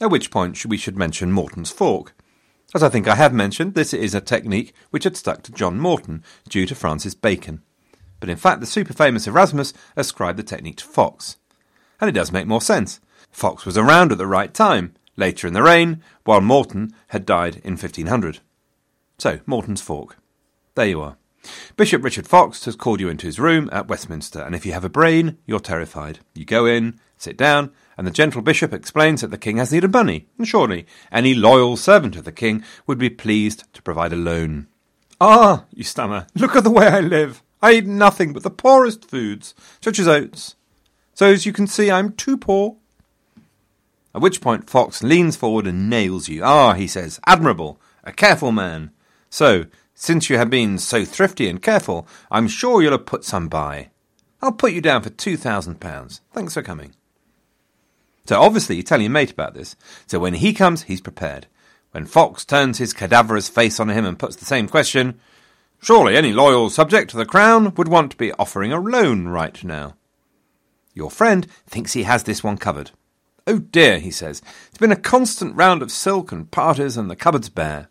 At 0.00 0.10
which 0.10 0.30
point 0.30 0.64
we 0.66 0.76
should 0.76 0.96
mention 0.96 1.30
Morton's 1.30 1.70
fork. 1.70 2.14
As 2.74 2.82
I 2.82 2.88
think 2.88 3.06
I 3.06 3.14
have 3.14 3.32
mentioned, 3.32 3.74
this 3.74 3.94
is 3.94 4.14
a 4.14 4.20
technique 4.20 4.74
which 4.90 5.04
had 5.04 5.16
stuck 5.16 5.42
to 5.44 5.52
John 5.52 5.78
Morton 5.78 6.24
due 6.48 6.66
to 6.66 6.74
Francis 6.74 7.14
Bacon. 7.14 7.62
But 8.18 8.28
in 8.28 8.36
fact, 8.36 8.60
the 8.60 8.66
super 8.66 8.92
famous 8.92 9.26
Erasmus 9.26 9.72
ascribed 9.96 10.38
the 10.38 10.42
technique 10.42 10.78
to 10.78 10.84
Fox. 10.84 11.36
And 12.00 12.08
it 12.08 12.12
does 12.12 12.32
make 12.32 12.46
more 12.46 12.60
sense. 12.60 13.00
Fox 13.30 13.64
was 13.64 13.76
around 13.76 14.12
at 14.12 14.18
the 14.18 14.26
right 14.26 14.52
time, 14.52 14.94
later 15.16 15.46
in 15.46 15.52
the 15.52 15.62
reign, 15.62 16.02
while 16.24 16.40
Morton 16.40 16.94
had 17.08 17.26
died 17.26 17.56
in 17.64 17.72
1500. 17.72 18.40
So, 19.18 19.40
Morton's 19.46 19.82
fork. 19.82 20.16
There 20.74 20.86
you 20.86 21.00
are. 21.00 21.16
Bishop 21.76 22.02
Richard 22.02 22.26
Fox 22.26 22.64
has 22.66 22.76
called 22.76 23.00
you 23.00 23.08
into 23.08 23.26
his 23.26 23.40
room 23.40 23.68
at 23.72 23.88
Westminster, 23.88 24.40
and 24.40 24.54
if 24.54 24.66
you 24.66 24.72
have 24.72 24.84
a 24.84 24.90
brain, 24.90 25.38
you're 25.46 25.60
terrified. 25.60 26.20
You 26.34 26.44
go 26.44 26.66
in, 26.66 27.00
sit 27.16 27.36
down, 27.36 27.72
and 27.96 28.06
the 28.06 28.10
gentle 28.10 28.42
bishop 28.42 28.72
explains 28.72 29.20
that 29.20 29.30
the 29.30 29.38
king 29.38 29.56
has 29.56 29.72
need 29.72 29.84
of 29.84 29.92
money, 29.92 30.26
and 30.38 30.46
surely 30.46 30.86
any 31.10 31.34
loyal 31.34 31.76
servant 31.76 32.16
of 32.16 32.24
the 32.24 32.32
king 32.32 32.62
would 32.86 32.98
be 32.98 33.10
pleased 33.10 33.64
to 33.72 33.82
provide 33.82 34.12
a 34.12 34.16
loan. 34.16 34.68
Ah, 35.20 35.64
you 35.70 35.84
stammer, 35.84 36.26
look 36.34 36.56
at 36.56 36.64
the 36.64 36.70
way 36.70 36.86
I 36.86 37.00
live. 37.00 37.42
I 37.62 37.72
eat 37.74 37.86
nothing 37.86 38.32
but 38.32 38.42
the 38.42 38.50
poorest 38.50 39.04
foods, 39.04 39.54
such 39.82 39.98
as 39.98 40.08
oats. 40.08 40.56
So 41.14 41.26
as 41.26 41.46
you 41.46 41.52
can 41.52 41.66
see, 41.66 41.90
I'm 41.90 42.12
too 42.12 42.36
poor. 42.36 42.76
At 44.14 44.22
which 44.22 44.40
point 44.40 44.68
Fox 44.68 45.02
leans 45.02 45.36
forward 45.36 45.66
and 45.66 45.88
nails 45.88 46.28
you. 46.28 46.42
Ah, 46.42 46.74
he 46.74 46.86
says, 46.86 47.20
admirable, 47.26 47.80
a 48.02 48.12
careful 48.12 48.52
man. 48.52 48.90
So, 49.28 49.66
since 49.94 50.30
you 50.30 50.38
have 50.38 50.50
been 50.50 50.78
so 50.78 51.04
thrifty 51.04 51.48
and 51.48 51.62
careful, 51.62 52.08
I'm 52.30 52.48
sure 52.48 52.82
you'll 52.82 52.92
have 52.92 53.06
put 53.06 53.24
some 53.24 53.48
by. 53.48 53.90
I'll 54.42 54.52
put 54.52 54.72
you 54.72 54.80
down 54.80 55.02
for 55.02 55.10
two 55.10 55.36
thousand 55.36 55.80
pounds. 55.80 56.22
Thanks 56.32 56.54
for 56.54 56.62
coming. 56.62 56.94
So 58.26 58.40
obviously 58.40 58.76
you 58.76 58.82
tell 58.82 59.00
your 59.00 59.10
mate 59.10 59.32
about 59.32 59.54
this. 59.54 59.76
So 60.06 60.18
when 60.18 60.34
he 60.34 60.52
comes, 60.52 60.84
he's 60.84 61.00
prepared. 61.00 61.46
When 61.90 62.06
Fox 62.06 62.44
turns 62.44 62.78
his 62.78 62.92
cadaverous 62.92 63.48
face 63.48 63.80
on 63.80 63.88
him 63.88 64.06
and 64.06 64.18
puts 64.18 64.36
the 64.36 64.44
same 64.44 64.68
question, 64.68 65.20
surely 65.82 66.16
any 66.16 66.32
loyal 66.32 66.70
subject 66.70 67.10
to 67.10 67.16
the 67.16 67.26
crown 67.26 67.74
would 67.74 67.88
want 67.88 68.12
to 68.12 68.16
be 68.16 68.32
offering 68.34 68.72
a 68.72 68.80
loan 68.80 69.28
right 69.28 69.62
now. 69.64 69.96
Your 70.94 71.10
friend 71.10 71.46
thinks 71.66 71.92
he 71.92 72.02
has 72.02 72.24
this 72.24 72.42
one 72.42 72.56
covered. 72.56 72.90
Oh 73.46 73.58
dear, 73.58 73.98
he 73.98 74.10
says, 74.10 74.42
it's 74.68 74.78
been 74.78 74.92
a 74.92 74.96
constant 74.96 75.56
round 75.56 75.82
of 75.82 75.90
silk 75.90 76.30
and 76.32 76.50
parties 76.50 76.96
and 76.96 77.10
the 77.10 77.16
cupboard's 77.16 77.48
bare. 77.48 77.88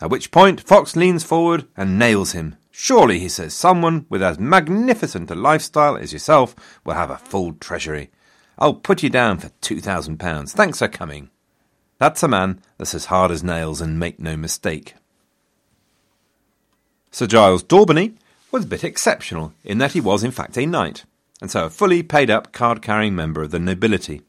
At 0.00 0.10
which 0.10 0.30
point 0.30 0.60
Fox 0.60 0.96
leans 0.96 1.24
forward 1.24 1.66
and 1.76 1.98
nails 1.98 2.32
him. 2.32 2.56
Surely, 2.70 3.18
he 3.18 3.28
says, 3.28 3.54
someone 3.54 4.06
with 4.08 4.22
as 4.22 4.38
magnificent 4.38 5.30
a 5.30 5.34
lifestyle 5.34 5.96
as 5.96 6.12
yourself 6.12 6.54
will 6.84 6.94
have 6.94 7.10
a 7.10 7.18
full 7.18 7.52
treasury. 7.54 8.10
I'll 8.58 8.74
put 8.74 9.02
you 9.02 9.10
down 9.10 9.38
for 9.38 9.50
two 9.60 9.80
thousand 9.80 10.18
pounds. 10.18 10.52
Thanks 10.52 10.78
for 10.78 10.88
coming. 10.88 11.30
That's 11.98 12.22
a 12.22 12.28
man 12.28 12.60
that's 12.76 12.94
as 12.94 13.06
hard 13.06 13.30
as 13.30 13.42
nails 13.42 13.80
and 13.80 13.98
make 13.98 14.20
no 14.20 14.36
mistake. 14.36 14.94
Sir 17.10 17.26
Giles 17.26 17.64
Daubeny 17.64 18.14
was 18.52 18.64
a 18.64 18.68
bit 18.68 18.84
exceptional 18.84 19.52
in 19.64 19.78
that 19.78 19.92
he 19.92 20.00
was 20.00 20.22
in 20.22 20.30
fact 20.30 20.56
a 20.56 20.66
knight, 20.66 21.04
and 21.40 21.50
so 21.50 21.66
a 21.66 21.70
fully 21.70 22.02
paid 22.02 22.30
up 22.30 22.52
card 22.52 22.82
carrying 22.82 23.14
member 23.14 23.42
of 23.42 23.50
the 23.50 23.58
nobility. 23.58 24.22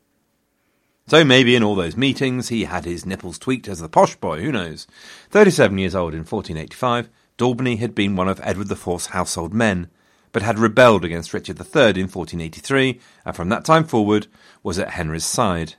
So 1.07 1.23
maybe 1.23 1.55
in 1.55 1.63
all 1.63 1.75
those 1.75 1.97
meetings 1.97 2.49
he 2.49 2.65
had 2.65 2.85
his 2.85 3.05
nipples 3.05 3.39
tweaked 3.39 3.67
as 3.67 3.79
the 3.79 3.89
posh 3.89 4.15
boy, 4.15 4.41
who 4.41 4.51
knows? 4.51 4.85
Thirty 5.31 5.51
seven 5.51 5.77
years 5.77 5.95
old 5.95 6.13
in 6.13 6.19
1485, 6.19 7.09
Daubeny 7.37 7.79
had 7.79 7.95
been 7.95 8.15
one 8.15 8.27
of 8.27 8.39
Edward 8.43 8.71
IV's 8.71 9.07
household 9.07 9.53
men, 9.53 9.89
but 10.31 10.43
had 10.43 10.59
rebelled 10.59 11.03
against 11.03 11.33
Richard 11.33 11.59
III 11.59 11.99
in 11.99 12.07
1483, 12.07 12.99
and 13.25 13.35
from 13.35 13.49
that 13.49 13.65
time 13.65 13.85
forward 13.85 14.27
was 14.61 14.77
at 14.77 14.91
Henry's 14.91 15.25
side. 15.25 15.75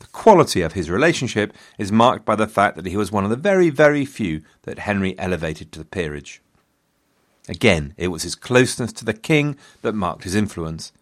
The 0.00 0.06
quality 0.08 0.60
of 0.60 0.74
his 0.74 0.90
relationship 0.90 1.54
is 1.78 1.90
marked 1.90 2.26
by 2.26 2.36
the 2.36 2.46
fact 2.46 2.76
that 2.76 2.86
he 2.86 2.96
was 2.96 3.10
one 3.10 3.24
of 3.24 3.30
the 3.30 3.36
very, 3.36 3.70
very 3.70 4.04
few 4.04 4.42
that 4.62 4.80
Henry 4.80 5.18
elevated 5.18 5.72
to 5.72 5.78
the 5.78 5.84
peerage. 5.86 6.42
Again, 7.48 7.94
it 7.96 8.08
was 8.08 8.22
his 8.22 8.34
closeness 8.34 8.92
to 8.94 9.04
the 9.04 9.12
king 9.12 9.56
that 9.82 9.94
marked 9.94 10.24
his 10.24 10.34
influence. 10.34 10.92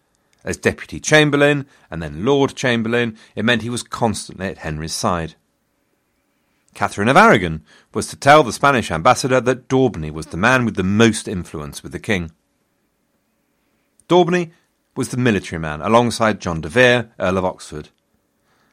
As 0.43 0.57
Deputy 0.57 0.99
Chamberlain 0.99 1.65
and 1.89 2.03
then 2.03 2.25
Lord 2.25 2.55
Chamberlain, 2.55 3.17
it 3.35 3.45
meant 3.45 3.61
he 3.61 3.69
was 3.69 3.83
constantly 3.83 4.47
at 4.47 4.59
Henry's 4.59 4.93
side. 4.93 5.35
Catherine 6.73 7.07
of 7.07 7.15
Aragon 7.15 7.63
was 7.93 8.07
to 8.07 8.15
tell 8.15 8.43
the 8.43 8.51
Spanish 8.51 8.91
ambassador 8.91 9.39
that 9.39 9.69
Daubeny 9.69 10.11
was 10.11 10.27
the 10.27 10.37
man 10.37 10.65
with 10.65 10.75
the 10.75 10.83
most 10.83 11.27
influence 11.27 11.81
with 11.81 11.91
the 11.91 11.99
king. 11.99 12.31
Daubeny 14.09 14.51
was 14.95 15.09
the 15.09 15.17
military 15.17 15.59
man 15.59 15.81
alongside 15.81 16.41
John 16.41 16.61
de 16.61 16.69
Vere, 16.69 17.11
Earl 17.19 17.37
of 17.37 17.45
Oxford. 17.45 17.89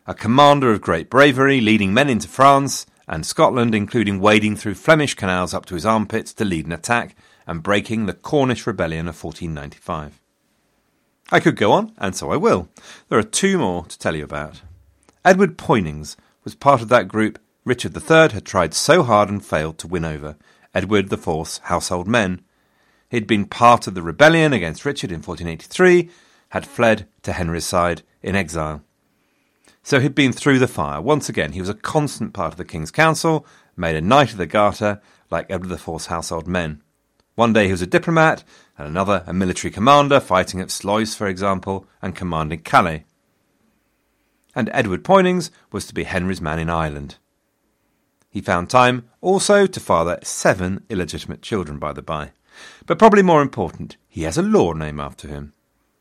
A 0.06 0.14
commander 0.14 0.72
of 0.72 0.80
great 0.80 1.08
bravery, 1.08 1.60
leading 1.60 1.94
men 1.94 2.08
into 2.08 2.26
France 2.26 2.84
and 3.10 3.26
Scotland, 3.26 3.74
including 3.74 4.20
wading 4.20 4.56
through 4.56 4.76
Flemish 4.76 5.14
canals 5.14 5.52
up 5.52 5.66
to 5.66 5.74
his 5.74 5.84
armpits 5.84 6.32
to 6.32 6.46
lead 6.46 6.64
an 6.64 6.72
attack 6.72 7.14
and 7.46 7.62
breaking 7.62 8.06
the 8.06 8.14
Cornish 8.14 8.66
Rebellion 8.66 9.06
of 9.08 9.22
1495. 9.22 10.18
I 11.30 11.40
could 11.40 11.56
go 11.56 11.72
on, 11.72 11.92
and 11.98 12.16
so 12.16 12.30
I 12.30 12.36
will. 12.36 12.68
There 13.08 13.18
are 13.18 13.22
two 13.22 13.58
more 13.58 13.84
to 13.84 13.98
tell 13.98 14.16
you 14.16 14.24
about. 14.24 14.62
Edward 15.26 15.58
Poynings 15.58 16.16
was 16.44 16.54
part 16.54 16.80
of 16.80 16.88
that 16.88 17.08
group 17.08 17.38
Richard 17.66 17.94
III 17.94 18.30
had 18.30 18.46
tried 18.46 18.72
so 18.72 19.02
hard 19.02 19.28
and 19.28 19.44
failed 19.44 19.76
to 19.78 19.86
win 19.86 20.06
over, 20.06 20.36
Edward 20.74 21.12
IV's 21.12 21.58
household 21.64 22.08
men, 22.08 22.40
He'd 23.10 23.26
been 23.26 23.44
part 23.44 23.88
of 23.88 23.94
the 23.94 24.02
rebellion 24.02 24.52
against 24.52 24.84
Richard 24.84 25.10
in 25.10 25.16
1483, 25.16 26.08
had 26.50 26.64
fled 26.64 27.08
to 27.22 27.32
Henry's 27.32 27.66
side 27.66 28.02
in 28.22 28.36
exile. 28.36 28.82
So 29.82 30.00
he'd 30.00 30.14
been 30.14 30.32
through 30.32 30.58
the 30.58 30.68
fire. 30.68 31.00
Once 31.00 31.28
again, 31.28 31.52
he 31.52 31.60
was 31.60 31.68
a 31.68 31.74
constant 31.74 32.32
part 32.32 32.52
of 32.52 32.58
the 32.58 32.64
King's 32.64 32.90
Council, 32.90 33.46
made 33.76 33.96
a 33.96 34.00
Knight 34.00 34.32
of 34.32 34.38
the 34.38 34.46
Garter, 34.46 35.00
like 35.30 35.50
Edward 35.50 35.72
IV's 35.72 36.06
household 36.06 36.46
men. 36.46 36.82
One 37.34 37.52
day 37.52 37.66
he 37.66 37.72
was 37.72 37.82
a 37.82 37.86
diplomat, 37.86 38.44
and 38.76 38.86
another 38.86 39.24
a 39.26 39.32
military 39.32 39.70
commander, 39.70 40.20
fighting 40.20 40.60
at 40.60 40.68
Sluys, 40.68 41.16
for 41.16 41.26
example, 41.26 41.86
and 42.02 42.14
commanding 42.14 42.60
Calais. 42.60 43.04
And 44.54 44.68
Edward 44.72 45.04
Poynings 45.04 45.50
was 45.72 45.86
to 45.86 45.94
be 45.94 46.04
Henry's 46.04 46.40
man 46.40 46.58
in 46.58 46.68
Ireland. 46.68 47.16
He 48.28 48.40
found 48.40 48.68
time 48.68 49.08
also 49.20 49.66
to 49.66 49.80
father 49.80 50.18
seven 50.22 50.84
illegitimate 50.88 51.42
children, 51.42 51.78
by 51.78 51.92
the 51.92 52.02
by. 52.02 52.32
But 52.86 52.98
probably 52.98 53.22
more 53.22 53.42
important, 53.42 53.96
he 54.08 54.22
has 54.22 54.36
a 54.36 54.42
law 54.42 54.72
named 54.72 55.00
after 55.00 55.28
him 55.28 55.52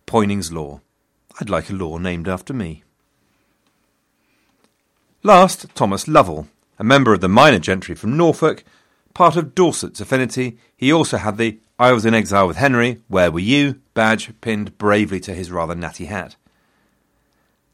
Poynings 0.06 0.52
Law. 0.52 0.82
I'd 1.40 1.50
like 1.50 1.70
a 1.70 1.74
law 1.74 1.98
named 1.98 2.28
after 2.28 2.54
me. 2.54 2.84
Last, 5.22 5.66
Thomas 5.76 6.08
Lovell, 6.08 6.48
a 6.78 6.84
member 6.86 7.14
of 7.14 7.20
the 7.20 7.28
minor 7.28 7.60
gentry 7.60 7.94
from 7.94 8.16
Norfolk, 8.16 8.64
Part 9.14 9.36
of 9.36 9.54
Dorset's 9.54 10.00
affinity, 10.00 10.58
he 10.78 10.94
also 10.94 11.18
had 11.18 11.38
the 11.38 11.60
I 11.78 11.92
was 11.92 12.06
in 12.06 12.14
exile 12.14 12.48
with 12.48 12.56
Henry, 12.56 13.02
where 13.10 13.30
were 13.30 13.40
you 13.40 13.82
badge 13.94 14.32
pinned 14.40 14.78
bravely 14.78 15.20
to 15.22 15.34
his 15.34 15.52
rather 15.52 15.76
natty 15.76 16.06
hat. 16.06 16.38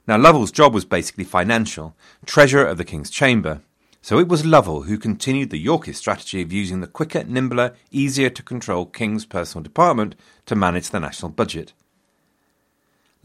Now, 0.08 0.17
Lovell's 0.17 0.51
job 0.51 0.73
was 0.73 0.86
basically 0.86 1.23
financial, 1.23 1.95
treasurer 2.25 2.65
of 2.65 2.79
the 2.79 2.84
King's 2.84 3.12
Chamber, 3.12 3.62
so 4.01 4.17
it 4.17 4.27
was 4.27 4.43
Lovell 4.43 4.84
who 4.84 4.97
continued 4.97 5.51
the 5.51 5.60
Yorkist 5.60 5.99
strategy 5.99 6.41
of 6.41 6.51
using 6.51 6.81
the 6.81 6.88
quicker, 6.88 7.23
nimbler, 7.25 7.75
easier 7.91 8.31
to 8.31 8.41
control 8.41 8.88
King's 8.88 9.25
personal 9.25 9.62
department 9.62 10.15
to 10.47 10.55
manage 10.55 10.89
the 10.89 10.99
national 10.99 11.29
budget. 11.29 11.73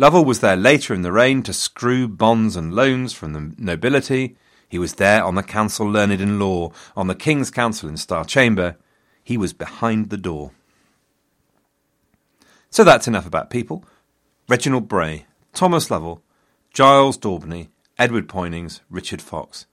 Lovell 0.01 0.25
was 0.25 0.41
there 0.41 0.57
later 0.57 0.95
in 0.95 1.03
the 1.03 1.13
reign 1.13 1.43
to 1.43 1.53
screw 1.53 2.09
bonds 2.09 2.57
and 2.57 2.73
loans 2.73 3.13
from 3.13 3.35
the 3.35 3.55
nobility. 3.59 4.35
He 4.67 4.79
was 4.79 4.95
there 4.95 5.23
on 5.23 5.35
the 5.35 5.43
council 5.43 5.87
learned 5.87 6.23
in 6.23 6.39
law, 6.39 6.73
on 6.97 7.07
the 7.07 7.15
King's 7.15 7.51
Council 7.51 7.87
in 7.87 7.99
Star 7.99 8.25
Chamber. 8.25 8.79
He 9.23 9.37
was 9.37 9.53
behind 9.53 10.09
the 10.09 10.17
door. 10.17 10.53
So 12.71 12.83
that's 12.83 13.09
enough 13.09 13.27
about 13.27 13.51
people. 13.51 13.85
Reginald 14.49 14.89
Bray, 14.89 15.27
Thomas 15.53 15.91
Lovell, 15.91 16.23
Giles 16.73 17.19
Daubeny, 17.19 17.69
Edward 17.99 18.27
Poynings, 18.27 18.81
Richard 18.89 19.21
Fox. 19.21 19.67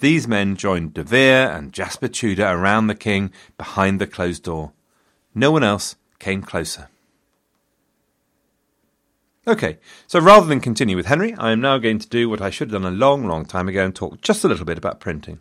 These 0.00 0.26
men 0.26 0.56
joined 0.56 0.94
De 0.94 1.02
Vere 1.02 1.50
and 1.50 1.74
Jasper 1.74 2.08
Tudor 2.08 2.46
around 2.46 2.86
the 2.86 2.94
king 2.94 3.30
behind 3.58 4.00
the 4.00 4.06
closed 4.06 4.44
door. 4.44 4.72
No 5.34 5.50
one 5.50 5.62
else 5.62 5.96
came 6.18 6.40
closer. 6.40 6.88
Okay, 9.46 9.78
so 10.06 10.20
rather 10.20 10.46
than 10.46 10.60
continue 10.60 10.96
with 10.96 11.04
Henry, 11.06 11.34
I 11.34 11.52
am 11.52 11.60
now 11.60 11.76
going 11.76 11.98
to 11.98 12.08
do 12.08 12.30
what 12.30 12.40
I 12.40 12.48
should 12.48 12.70
have 12.70 12.82
done 12.82 12.90
a 12.90 12.96
long, 12.96 13.26
long 13.26 13.44
time 13.44 13.68
ago 13.68 13.84
and 13.84 13.94
talk 13.94 14.22
just 14.22 14.42
a 14.42 14.48
little 14.48 14.64
bit 14.64 14.78
about 14.78 15.00
printing. 15.00 15.40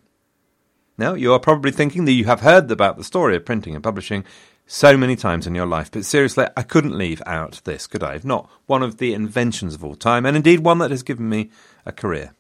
Now, 0.98 1.14
you 1.14 1.32
are 1.32 1.40
probably 1.40 1.72
thinking 1.72 2.04
that 2.06 2.12
you 2.12 2.26
have 2.26 2.42
heard 2.42 2.70
about 2.70 2.98
the 2.98 3.06
story 3.06 3.38
of 3.38 3.46
printing 3.46 3.76
and 3.76 3.84
publishing 3.84 4.26
so 4.68 4.98
many 4.98 5.16
times 5.16 5.48
in 5.48 5.56
your 5.56 5.66
life, 5.66 5.90
but 5.90 6.04
seriously, 6.04 6.48
I 6.58 6.64
couldn't 6.64 6.98
leave 6.98 7.22
out 7.26 7.62
this, 7.64 7.88
could 7.88 8.04
I? 8.04 8.16
If 8.16 8.26
not 8.26 8.50
one 8.66 8.84
of 8.84 8.98
the 8.98 9.14
inventions 9.14 9.74
of 9.74 9.86
all 9.86 9.96
time, 9.96 10.26
and 10.26 10.36
indeed 10.36 10.60
one 10.60 10.80
that 10.80 10.92
has 10.92 11.04
given 11.04 11.30
me 11.30 11.50
a 11.86 11.94
career. 11.94 12.34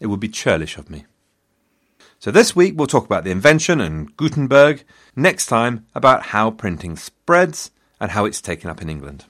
It 0.00 0.08
would 0.08 0.20
be 0.20 0.28
churlish 0.28 0.76
of 0.76 0.90
me. 0.90 1.06
So 2.18 2.30
this 2.30 2.54
week 2.54 2.74
we'll 2.76 2.86
talk 2.86 3.06
about 3.06 3.24
the 3.24 3.30
invention 3.30 3.80
and 3.80 4.14
Gutenberg, 4.16 4.84
next 5.16 5.46
time 5.46 5.86
about 5.94 6.26
how 6.26 6.50
printing 6.50 6.96
spreads 6.96 7.70
and 7.98 8.10
how 8.10 8.26
it's 8.26 8.42
taken 8.42 8.68
up 8.68 8.82
in 8.82 8.90
England. 8.90 9.24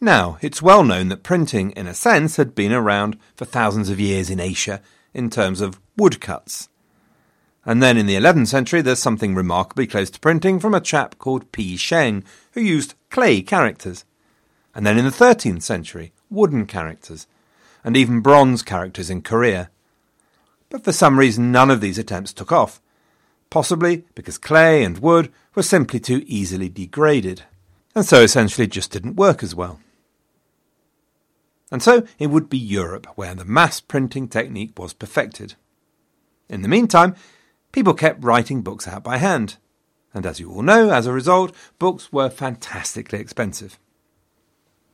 Now, 0.00 0.38
it's 0.40 0.62
well 0.62 0.84
known 0.84 1.08
that 1.08 1.24
printing, 1.24 1.72
in 1.72 1.88
a 1.88 1.94
sense, 1.94 2.36
had 2.36 2.54
been 2.54 2.72
around 2.72 3.18
for 3.34 3.44
thousands 3.44 3.90
of 3.90 3.98
years 3.98 4.30
in 4.30 4.38
Asia 4.38 4.80
in 5.12 5.28
terms 5.28 5.60
of 5.60 5.80
woodcuts. 5.96 6.68
And 7.64 7.82
then 7.82 7.96
in 7.96 8.06
the 8.06 8.14
11th 8.14 8.46
century, 8.46 8.80
there's 8.80 9.00
something 9.00 9.34
remarkably 9.34 9.88
close 9.88 10.08
to 10.10 10.20
printing 10.20 10.60
from 10.60 10.72
a 10.72 10.80
chap 10.80 11.18
called 11.18 11.50
Pi 11.50 11.74
Sheng, 11.76 12.22
who 12.52 12.60
used 12.60 12.94
clay 13.10 13.42
characters. 13.42 14.04
And 14.72 14.86
then 14.86 14.98
in 14.98 15.04
the 15.04 15.10
13th 15.10 15.62
century, 15.62 16.12
wooden 16.30 16.66
characters, 16.66 17.26
and 17.82 17.96
even 17.96 18.20
bronze 18.20 18.62
characters 18.62 19.10
in 19.10 19.22
Korea. 19.22 19.68
But 20.70 20.84
for 20.84 20.92
some 20.92 21.18
reason, 21.18 21.50
none 21.50 21.70
of 21.70 21.80
these 21.80 21.98
attempts 21.98 22.32
took 22.32 22.52
off, 22.52 22.80
possibly 23.50 24.04
because 24.14 24.38
clay 24.38 24.84
and 24.84 24.98
wood 24.98 25.32
were 25.54 25.62
simply 25.62 25.98
too 25.98 26.22
easily 26.26 26.68
degraded, 26.68 27.42
and 27.94 28.04
so 28.04 28.22
essentially 28.22 28.68
just 28.68 28.92
didn't 28.92 29.16
work 29.16 29.42
as 29.42 29.54
well. 29.54 29.80
And 31.70 31.82
so 31.82 32.06
it 32.18 32.28
would 32.28 32.48
be 32.48 32.58
Europe 32.58 33.06
where 33.14 33.34
the 33.34 33.44
mass 33.44 33.80
printing 33.80 34.28
technique 34.28 34.78
was 34.78 34.92
perfected. 34.94 35.54
In 36.48 36.62
the 36.62 36.68
meantime, 36.68 37.14
people 37.72 37.94
kept 37.94 38.24
writing 38.24 38.62
books 38.62 38.88
out 38.88 39.04
by 39.04 39.18
hand. 39.18 39.56
And 40.14 40.24
as 40.24 40.40
you 40.40 40.50
all 40.50 40.62
know, 40.62 40.90
as 40.90 41.06
a 41.06 41.12
result, 41.12 41.54
books 41.78 42.10
were 42.10 42.30
fantastically 42.30 43.18
expensive. 43.18 43.78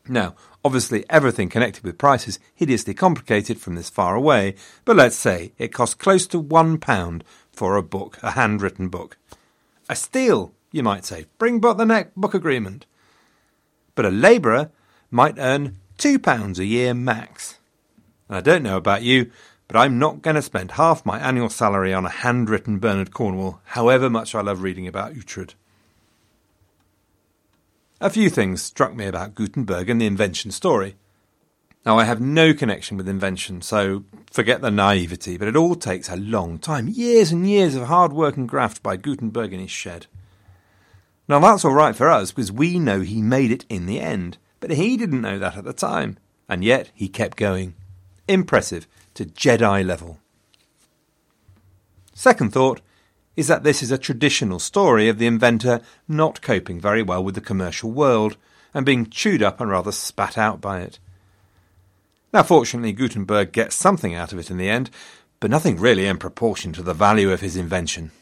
Now, 0.08 0.34
obviously, 0.64 1.04
everything 1.08 1.48
connected 1.48 1.84
with 1.84 1.96
price 1.96 2.28
is 2.28 2.38
hideously 2.54 2.92
complicated 2.92 3.58
from 3.58 3.74
this 3.74 3.88
far 3.88 4.14
away, 4.14 4.54
but 4.84 4.96
let's 4.96 5.16
say 5.16 5.52
it 5.56 5.72
cost 5.72 5.98
close 5.98 6.26
to 6.26 6.38
one 6.38 6.78
pound 6.78 7.24
for 7.52 7.76
a 7.76 7.82
book, 7.82 8.18
a 8.22 8.32
handwritten 8.32 8.88
book. 8.88 9.16
A 9.88 9.96
steal, 9.96 10.52
you 10.72 10.82
might 10.82 11.04
say. 11.04 11.26
Bring 11.38 11.60
but 11.60 11.74
the 11.74 11.86
Net 11.86 12.12
Book 12.16 12.34
Agreement. 12.34 12.84
But 13.94 14.04
a 14.04 14.10
labourer 14.10 14.70
might 15.10 15.38
earn 15.38 15.76
£2 15.98 16.58
a 16.58 16.64
year 16.64 16.94
max. 16.94 17.58
And 18.28 18.36
I 18.36 18.40
don't 18.40 18.62
know 18.62 18.76
about 18.76 19.02
you, 19.02 19.30
but 19.68 19.76
I'm 19.76 19.98
not 19.98 20.22
going 20.22 20.36
to 20.36 20.42
spend 20.42 20.72
half 20.72 21.06
my 21.06 21.18
annual 21.18 21.48
salary 21.48 21.92
on 21.92 22.04
a 22.04 22.10
handwritten 22.10 22.78
Bernard 22.78 23.12
Cornwell, 23.12 23.60
however 23.64 24.10
much 24.10 24.34
I 24.34 24.40
love 24.40 24.62
reading 24.62 24.86
about 24.86 25.14
Uhtred. 25.14 25.54
A 28.00 28.10
few 28.10 28.28
things 28.28 28.62
struck 28.62 28.94
me 28.94 29.06
about 29.06 29.34
Gutenberg 29.34 29.88
and 29.88 30.00
the 30.00 30.06
invention 30.06 30.50
story. 30.50 30.96
Now, 31.86 31.98
I 31.98 32.04
have 32.04 32.20
no 32.20 32.54
connection 32.54 32.96
with 32.96 33.08
invention, 33.08 33.60
so 33.60 34.04
forget 34.30 34.62
the 34.62 34.70
naivety, 34.70 35.36
but 35.36 35.48
it 35.48 35.56
all 35.56 35.74
takes 35.74 36.08
a 36.08 36.16
long 36.16 36.58
time 36.58 36.88
years 36.88 37.30
and 37.30 37.48
years 37.48 37.74
of 37.74 37.84
hard 37.84 38.12
work 38.12 38.36
and 38.36 38.48
graft 38.48 38.82
by 38.82 38.96
Gutenberg 38.96 39.52
in 39.52 39.60
his 39.60 39.70
shed. 39.70 40.06
Now, 41.28 41.40
that's 41.40 41.64
all 41.64 41.74
right 41.74 41.94
for 41.94 42.08
us 42.10 42.32
because 42.32 42.50
we 42.50 42.78
know 42.78 43.00
he 43.00 43.22
made 43.22 43.50
it 43.50 43.66
in 43.68 43.86
the 43.86 44.00
end. 44.00 44.38
But 44.64 44.78
he 44.78 44.96
didn't 44.96 45.20
know 45.20 45.38
that 45.38 45.58
at 45.58 45.64
the 45.64 45.74
time, 45.74 46.16
and 46.48 46.64
yet 46.64 46.90
he 46.94 47.06
kept 47.06 47.36
going. 47.36 47.74
Impressive 48.26 48.86
to 49.12 49.26
Jedi 49.26 49.84
level. 49.84 50.20
Second 52.14 52.50
thought 52.50 52.80
is 53.36 53.46
that 53.46 53.62
this 53.62 53.82
is 53.82 53.90
a 53.90 53.98
traditional 53.98 54.58
story 54.58 55.06
of 55.10 55.18
the 55.18 55.26
inventor 55.26 55.82
not 56.08 56.40
coping 56.40 56.80
very 56.80 57.02
well 57.02 57.22
with 57.22 57.34
the 57.34 57.42
commercial 57.42 57.90
world 57.90 58.38
and 58.72 58.86
being 58.86 59.10
chewed 59.10 59.42
up 59.42 59.60
and 59.60 59.70
rather 59.70 59.92
spat 59.92 60.38
out 60.38 60.62
by 60.62 60.80
it. 60.80 60.98
Now, 62.32 62.42
fortunately, 62.42 62.94
Gutenberg 62.94 63.52
gets 63.52 63.76
something 63.76 64.14
out 64.14 64.32
of 64.32 64.38
it 64.38 64.50
in 64.50 64.56
the 64.56 64.70
end, 64.70 64.88
but 65.40 65.50
nothing 65.50 65.76
really 65.76 66.06
in 66.06 66.16
proportion 66.16 66.72
to 66.72 66.82
the 66.82 66.94
value 66.94 67.30
of 67.30 67.42
his 67.42 67.58
invention. 67.58 68.12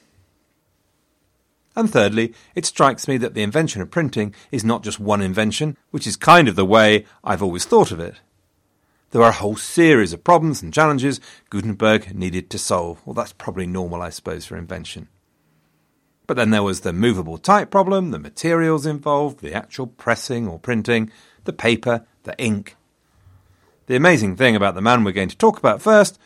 And 1.74 1.90
thirdly, 1.90 2.34
it 2.54 2.66
strikes 2.66 3.08
me 3.08 3.16
that 3.18 3.34
the 3.34 3.42
invention 3.42 3.80
of 3.80 3.90
printing 3.90 4.34
is 4.50 4.64
not 4.64 4.82
just 4.82 5.00
one 5.00 5.22
invention, 5.22 5.76
which 5.90 6.06
is 6.06 6.16
kind 6.16 6.48
of 6.48 6.56
the 6.56 6.66
way 6.66 7.06
I've 7.24 7.42
always 7.42 7.64
thought 7.64 7.90
of 7.90 8.00
it. 8.00 8.16
There 9.10 9.22
are 9.22 9.30
a 9.30 9.32
whole 9.32 9.56
series 9.56 10.12
of 10.12 10.24
problems 10.24 10.62
and 10.62 10.72
challenges 10.72 11.20
Gutenberg 11.50 12.14
needed 12.14 12.50
to 12.50 12.58
solve. 12.58 13.00
Well, 13.06 13.14
that's 13.14 13.32
probably 13.32 13.66
normal, 13.66 14.02
I 14.02 14.10
suppose, 14.10 14.46
for 14.46 14.56
invention. 14.56 15.08
But 16.26 16.36
then 16.36 16.50
there 16.50 16.62
was 16.62 16.80
the 16.80 16.92
movable 16.92 17.36
type 17.36 17.70
problem, 17.70 18.10
the 18.10 18.18
materials 18.18 18.86
involved, 18.86 19.40
the 19.40 19.52
actual 19.52 19.86
pressing 19.86 20.48
or 20.48 20.58
printing, 20.58 21.10
the 21.44 21.52
paper, 21.52 22.06
the 22.22 22.38
ink. 22.38 22.76
The 23.86 23.96
amazing 23.96 24.36
thing 24.36 24.56
about 24.56 24.74
the 24.74 24.80
man 24.80 25.04
we're 25.04 25.12
going 25.12 25.28
to 25.28 25.36
talk 25.36 25.58
about 25.58 25.82
first 25.82 26.18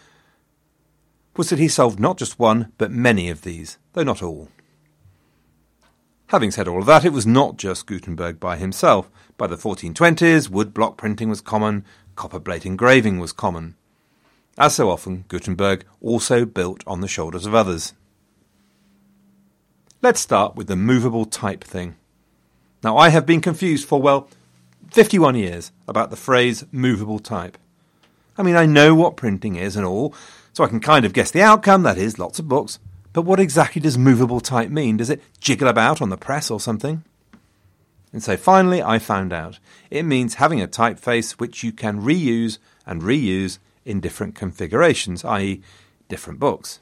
was 1.37 1.51
that 1.51 1.59
he 1.59 1.69
solved 1.69 1.99
not 1.99 2.19
just 2.19 2.39
one, 2.39 2.73
but 2.79 2.91
many 2.91 3.29
of 3.31 3.43
these, 3.43 3.79
though 3.95 4.03
not 4.03 4.23
all. 4.23 4.49
Having 6.29 6.51
said 6.51 6.67
all 6.67 6.81
of 6.81 6.87
that, 6.87 7.05
it 7.05 7.13
was 7.13 7.27
not 7.27 7.57
just 7.57 7.87
Gutenberg 7.87 8.41
by 8.41 8.57
himself. 8.57 9.09
By 9.37 9.47
the 9.47 9.57
1420s, 9.57 10.49
wood 10.49 10.75
block 10.75 10.97
printing 10.97 11.29
was 11.29 11.41
common, 11.41 11.85
copper 12.17 12.41
plate 12.41 12.67
engraving 12.67 13.21
was 13.21 13.33
common. 13.33 13.77
As 14.59 14.75
so 14.75 14.91
often, 14.91 15.25
Gutenberg 15.29 15.85
also 16.01 16.45
built 16.45 16.83
on 16.87 17.01
the 17.01 17.09
shoulders 17.09 17.47
of 17.47 17.55
others. 17.55 17.93
Let's 20.03 20.21
start 20.21 20.57
with 20.57 20.67
the 20.67 20.77
movable 20.77 21.27
type 21.27 21.63
thing. 21.63 21.95
Now, 22.83 22.97
I 22.97 23.11
have 23.11 23.27
been 23.27 23.41
confused 23.41 23.87
for, 23.87 24.01
well, 24.01 24.29
51 24.91 25.37
years 25.37 25.73
about 25.87 26.11
the 26.11 26.17
phrase 26.17 26.65
movable 26.73 27.19
type. 27.19 27.57
I 28.39 28.43
mean, 28.43 28.57
I 28.57 28.67
know 28.67 28.95
what 28.95 29.17
printing 29.17 29.57
is 29.57 29.77
and 29.77 29.87
all, 29.87 30.15
so 30.53 30.65
I 30.65 30.69
can 30.69 30.81
kind 30.81 31.05
of 31.05 31.13
guess 31.13 31.31
the 31.31 31.43
outcome 31.43 31.83
that 31.85 31.99
is, 31.99 32.19
lots 32.19 32.39
of 32.39 32.49
books. 32.49 32.79
But 33.17 33.23
what 33.23 33.41
exactly 33.41 33.81
does 33.81 33.97
movable 33.97 34.41
type 34.41 34.69
mean? 34.69 34.99
Does 34.99 35.09
it 35.09 35.23
jiggle 35.41 35.69
about 35.69 36.03
on 36.03 36.11
the 36.11 36.19
press 36.19 36.51
or 36.51 36.61
something? 36.61 37.03
And 38.13 38.23
so 38.23 38.37
finally, 38.37 38.83
I 38.83 38.99
found 38.99 39.33
out. 39.33 39.59
It 39.91 40.03
means 40.03 40.35
having 40.35 40.61
a 40.61 40.69
typeface 40.69 41.33
which 41.41 41.65
you 41.65 41.73
can 41.73 42.03
reuse 42.03 42.59
and 42.85 43.01
reuse 43.01 43.59
in 43.87 44.01
different 44.01 44.35
configurations, 44.35 45.25
i.e., 45.25 45.63
different 46.11 46.39
books. 46.39 46.81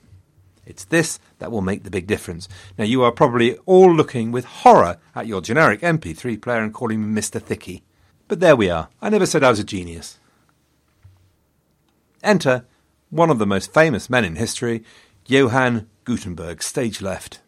It's 0.66 0.85
this 0.85 1.20
that 1.38 1.53
will 1.53 1.62
make 1.62 1.85
the 1.85 1.90
big 1.92 2.09
difference. 2.09 2.49
Now, 2.77 2.85
you 2.85 3.05
are 3.05 3.12
probably 3.12 3.57
all 3.59 3.94
looking 3.94 4.33
with 4.33 4.44
horror 4.44 4.99
at 5.14 5.29
your 5.29 5.40
generic 5.40 5.83
MP3 5.83 6.42
player 6.42 6.64
and 6.64 6.75
calling 6.75 7.14
me 7.14 7.20
Mr. 7.20 7.40
Thicky. 7.40 7.85
But 8.27 8.40
there 8.40 8.57
we 8.57 8.68
are. 8.68 8.88
I 9.01 9.09
never 9.09 9.27
said 9.27 9.44
I 9.44 9.51
was 9.51 9.61
a 9.61 9.64
genius. 9.64 10.18
Enter 12.25 12.64
one 13.11 13.31
of 13.31 13.38
the 13.38 13.47
most 13.47 13.73
famous 13.73 14.11
men 14.11 14.25
in 14.25 14.35
history, 14.35 14.83
Johann 15.27 15.88
Gutenberg, 16.04 16.62
stage 16.62 17.00
left. 17.00 17.40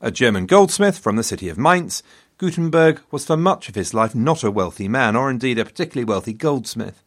A 0.00 0.10
German 0.10 0.46
goldsmith 0.46 0.98
from 0.98 1.16
the 1.16 1.22
city 1.22 1.48
of 1.48 1.58
Mainz, 1.58 2.02
Gutenberg 2.38 3.00
was 3.10 3.24
for 3.24 3.36
much 3.36 3.68
of 3.68 3.74
his 3.74 3.94
life 3.94 4.14
not 4.14 4.44
a 4.44 4.50
wealthy 4.50 4.88
man, 4.88 5.16
or 5.16 5.30
indeed 5.30 5.58
a 5.58 5.64
particularly 5.64 6.04
wealthy 6.04 6.32
goldsmith. 6.32 7.02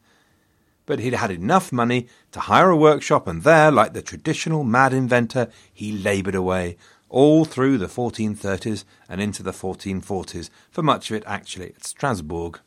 but 0.89 0.97
he'd 0.97 1.13
had 1.13 1.29
enough 1.29 1.71
money 1.71 2.07
to 2.31 2.39
hire 2.39 2.71
a 2.71 2.75
workshop, 2.75 3.27
and 3.27 3.43
there, 3.43 3.69
like 3.69 3.93
the 3.93 4.01
traditional 4.01 4.63
mad 4.63 4.91
inventor, 4.91 5.47
he 5.71 5.91
laboured 5.91 6.33
away, 6.33 6.75
all 7.09 7.45
through 7.45 7.77
the 7.77 7.85
1430s 7.85 8.85
and 9.07 9.21
into 9.21 9.43
the 9.43 9.51
1440s, 9.51 10.49
for 10.71 10.81
much 10.81 11.11
of 11.11 11.17
it 11.17 11.23
actually 11.27 11.67
at 11.67 11.85
Strasbourg. 11.85 12.59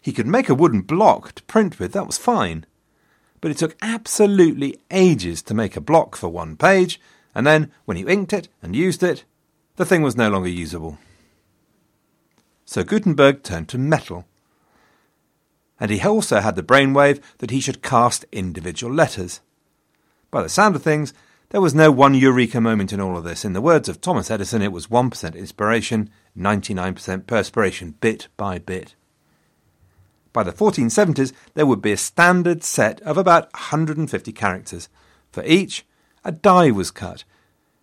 He 0.00 0.10
could 0.10 0.26
make 0.26 0.48
a 0.48 0.54
wooden 0.54 0.80
block 0.80 1.32
to 1.34 1.42
print 1.42 1.78
with, 1.78 1.92
that 1.92 2.06
was 2.06 2.16
fine. 2.16 2.64
But 3.42 3.50
it 3.50 3.58
took 3.58 3.76
absolutely 3.82 4.80
ages 4.90 5.42
to 5.42 5.52
make 5.52 5.76
a 5.76 5.80
block 5.82 6.16
for 6.16 6.28
one 6.28 6.56
page, 6.56 6.98
and 7.34 7.46
then 7.46 7.70
when 7.84 7.98
you 7.98 8.08
inked 8.08 8.32
it 8.32 8.48
and 8.62 8.74
used 8.74 9.02
it, 9.02 9.24
the 9.76 9.84
thing 9.84 10.00
was 10.00 10.16
no 10.16 10.30
longer 10.30 10.48
usable. 10.48 10.96
So 12.64 12.84
Gutenberg 12.84 13.42
turned 13.42 13.68
to 13.70 13.78
metal. 13.78 14.26
And 15.80 15.90
he 15.90 16.00
also 16.00 16.40
had 16.40 16.54
the 16.54 16.62
brainwave 16.62 17.20
that 17.38 17.50
he 17.50 17.60
should 17.60 17.82
cast 17.82 18.24
individual 18.30 18.94
letters. 18.94 19.40
By 20.30 20.42
the 20.42 20.48
sound 20.48 20.76
of 20.76 20.82
things, 20.82 21.12
there 21.50 21.60
was 21.60 21.74
no 21.74 21.90
one 21.90 22.14
eureka 22.14 22.60
moment 22.60 22.92
in 22.92 23.00
all 23.00 23.16
of 23.18 23.24
this. 23.24 23.44
In 23.44 23.54
the 23.54 23.60
words 23.60 23.88
of 23.88 24.00
Thomas 24.00 24.30
Edison, 24.30 24.62
it 24.62 24.72
was 24.72 24.86
1% 24.86 25.34
inspiration, 25.34 26.10
99% 26.38 27.26
perspiration, 27.26 27.96
bit 28.00 28.28
by 28.36 28.58
bit. 28.58 28.94
By 30.32 30.42
the 30.42 30.52
1470s, 30.52 31.32
there 31.54 31.66
would 31.66 31.82
be 31.82 31.92
a 31.92 31.96
standard 31.96 32.64
set 32.64 33.00
of 33.02 33.18
about 33.18 33.52
150 33.52 34.32
characters. 34.32 34.88
For 35.30 35.44
each, 35.44 35.84
a 36.24 36.32
die 36.32 36.70
was 36.70 36.90
cut, 36.90 37.24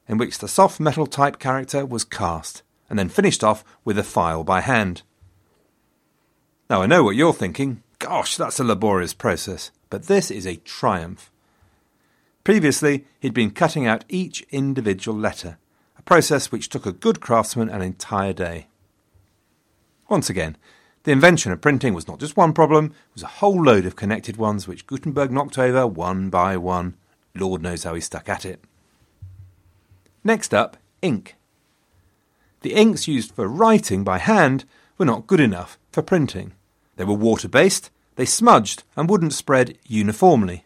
in 0.07 0.17
which 0.17 0.39
the 0.39 0.47
soft 0.47 0.79
metal 0.79 1.05
type 1.05 1.39
character 1.39 1.85
was 1.85 2.03
cast, 2.03 2.63
and 2.89 2.97
then 2.97 3.09
finished 3.09 3.43
off 3.43 3.63
with 3.85 3.99
a 3.99 4.03
file 4.03 4.43
by 4.43 4.61
hand. 4.61 5.03
Now 6.69 6.81
I 6.81 6.87
know 6.87 7.03
what 7.03 7.15
you're 7.15 7.33
thinking. 7.33 7.83
Gosh, 7.99 8.37
that's 8.37 8.59
a 8.59 8.63
laborious 8.63 9.13
process. 9.13 9.71
But 9.89 10.03
this 10.03 10.31
is 10.31 10.45
a 10.45 10.57
triumph. 10.57 11.31
Previously, 12.43 13.05
he'd 13.19 13.33
been 13.33 13.51
cutting 13.51 13.85
out 13.85 14.05
each 14.07 14.41
individual 14.49 15.17
letter, 15.17 15.57
a 15.97 16.01
process 16.01 16.51
which 16.51 16.69
took 16.69 16.85
a 16.85 16.91
good 16.91 17.19
craftsman 17.19 17.69
an 17.69 17.81
entire 17.81 18.33
day. 18.33 18.67
Once 20.07 20.29
again, 20.29 20.57
the 21.03 21.11
invention 21.11 21.51
of 21.51 21.61
printing 21.61 21.93
was 21.93 22.07
not 22.07 22.19
just 22.19 22.37
one 22.37 22.53
problem, 22.53 22.85
it 22.85 23.13
was 23.13 23.23
a 23.23 23.27
whole 23.27 23.63
load 23.63 23.85
of 23.85 23.95
connected 23.95 24.37
ones 24.37 24.67
which 24.67 24.85
Gutenberg 24.87 25.31
knocked 25.31 25.57
over 25.57 25.87
one 25.87 26.29
by 26.29 26.57
one. 26.57 26.95
Lord 27.35 27.61
knows 27.61 27.83
how 27.83 27.93
he 27.93 28.01
stuck 28.01 28.27
at 28.27 28.45
it. 28.45 28.63
Next 30.23 30.53
up, 30.53 30.77
ink. 31.01 31.35
The 32.61 32.73
inks 32.73 33.07
used 33.07 33.31
for 33.31 33.47
writing 33.47 34.03
by 34.03 34.17
hand 34.17 34.65
were 34.97 35.05
not 35.05 35.27
good 35.27 35.39
enough 35.39 35.77
for 35.91 36.01
printing. 36.01 36.53
They 36.97 37.05
were 37.05 37.13
water 37.13 37.47
based, 37.47 37.89
they 38.15 38.25
smudged, 38.25 38.83
and 38.97 39.09
wouldn't 39.09 39.33
spread 39.33 39.77
uniformly. 39.87 40.65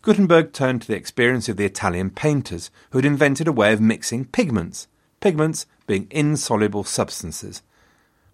Gutenberg 0.00 0.52
turned 0.52 0.82
to 0.82 0.88
the 0.88 0.96
experience 0.96 1.48
of 1.48 1.56
the 1.56 1.64
Italian 1.64 2.10
painters 2.10 2.70
who 2.90 2.98
had 2.98 3.04
invented 3.04 3.48
a 3.48 3.52
way 3.52 3.72
of 3.72 3.80
mixing 3.80 4.24
pigments, 4.24 4.86
pigments 5.20 5.66
being 5.86 6.06
insoluble 6.10 6.84
substances, 6.84 7.62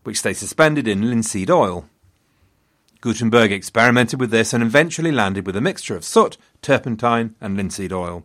which 0.02 0.22
they 0.22 0.32
suspended 0.32 0.88
in 0.88 1.08
linseed 1.08 1.50
oil. 1.50 1.88
Gutenberg 3.00 3.50
experimented 3.50 4.20
with 4.20 4.30
this 4.30 4.52
and 4.52 4.62
eventually 4.62 5.12
landed 5.12 5.46
with 5.46 5.56
a 5.56 5.60
mixture 5.60 5.96
of 5.96 6.04
soot, 6.04 6.36
turpentine, 6.60 7.34
and 7.40 7.56
linseed 7.56 7.92
oil. 7.92 8.24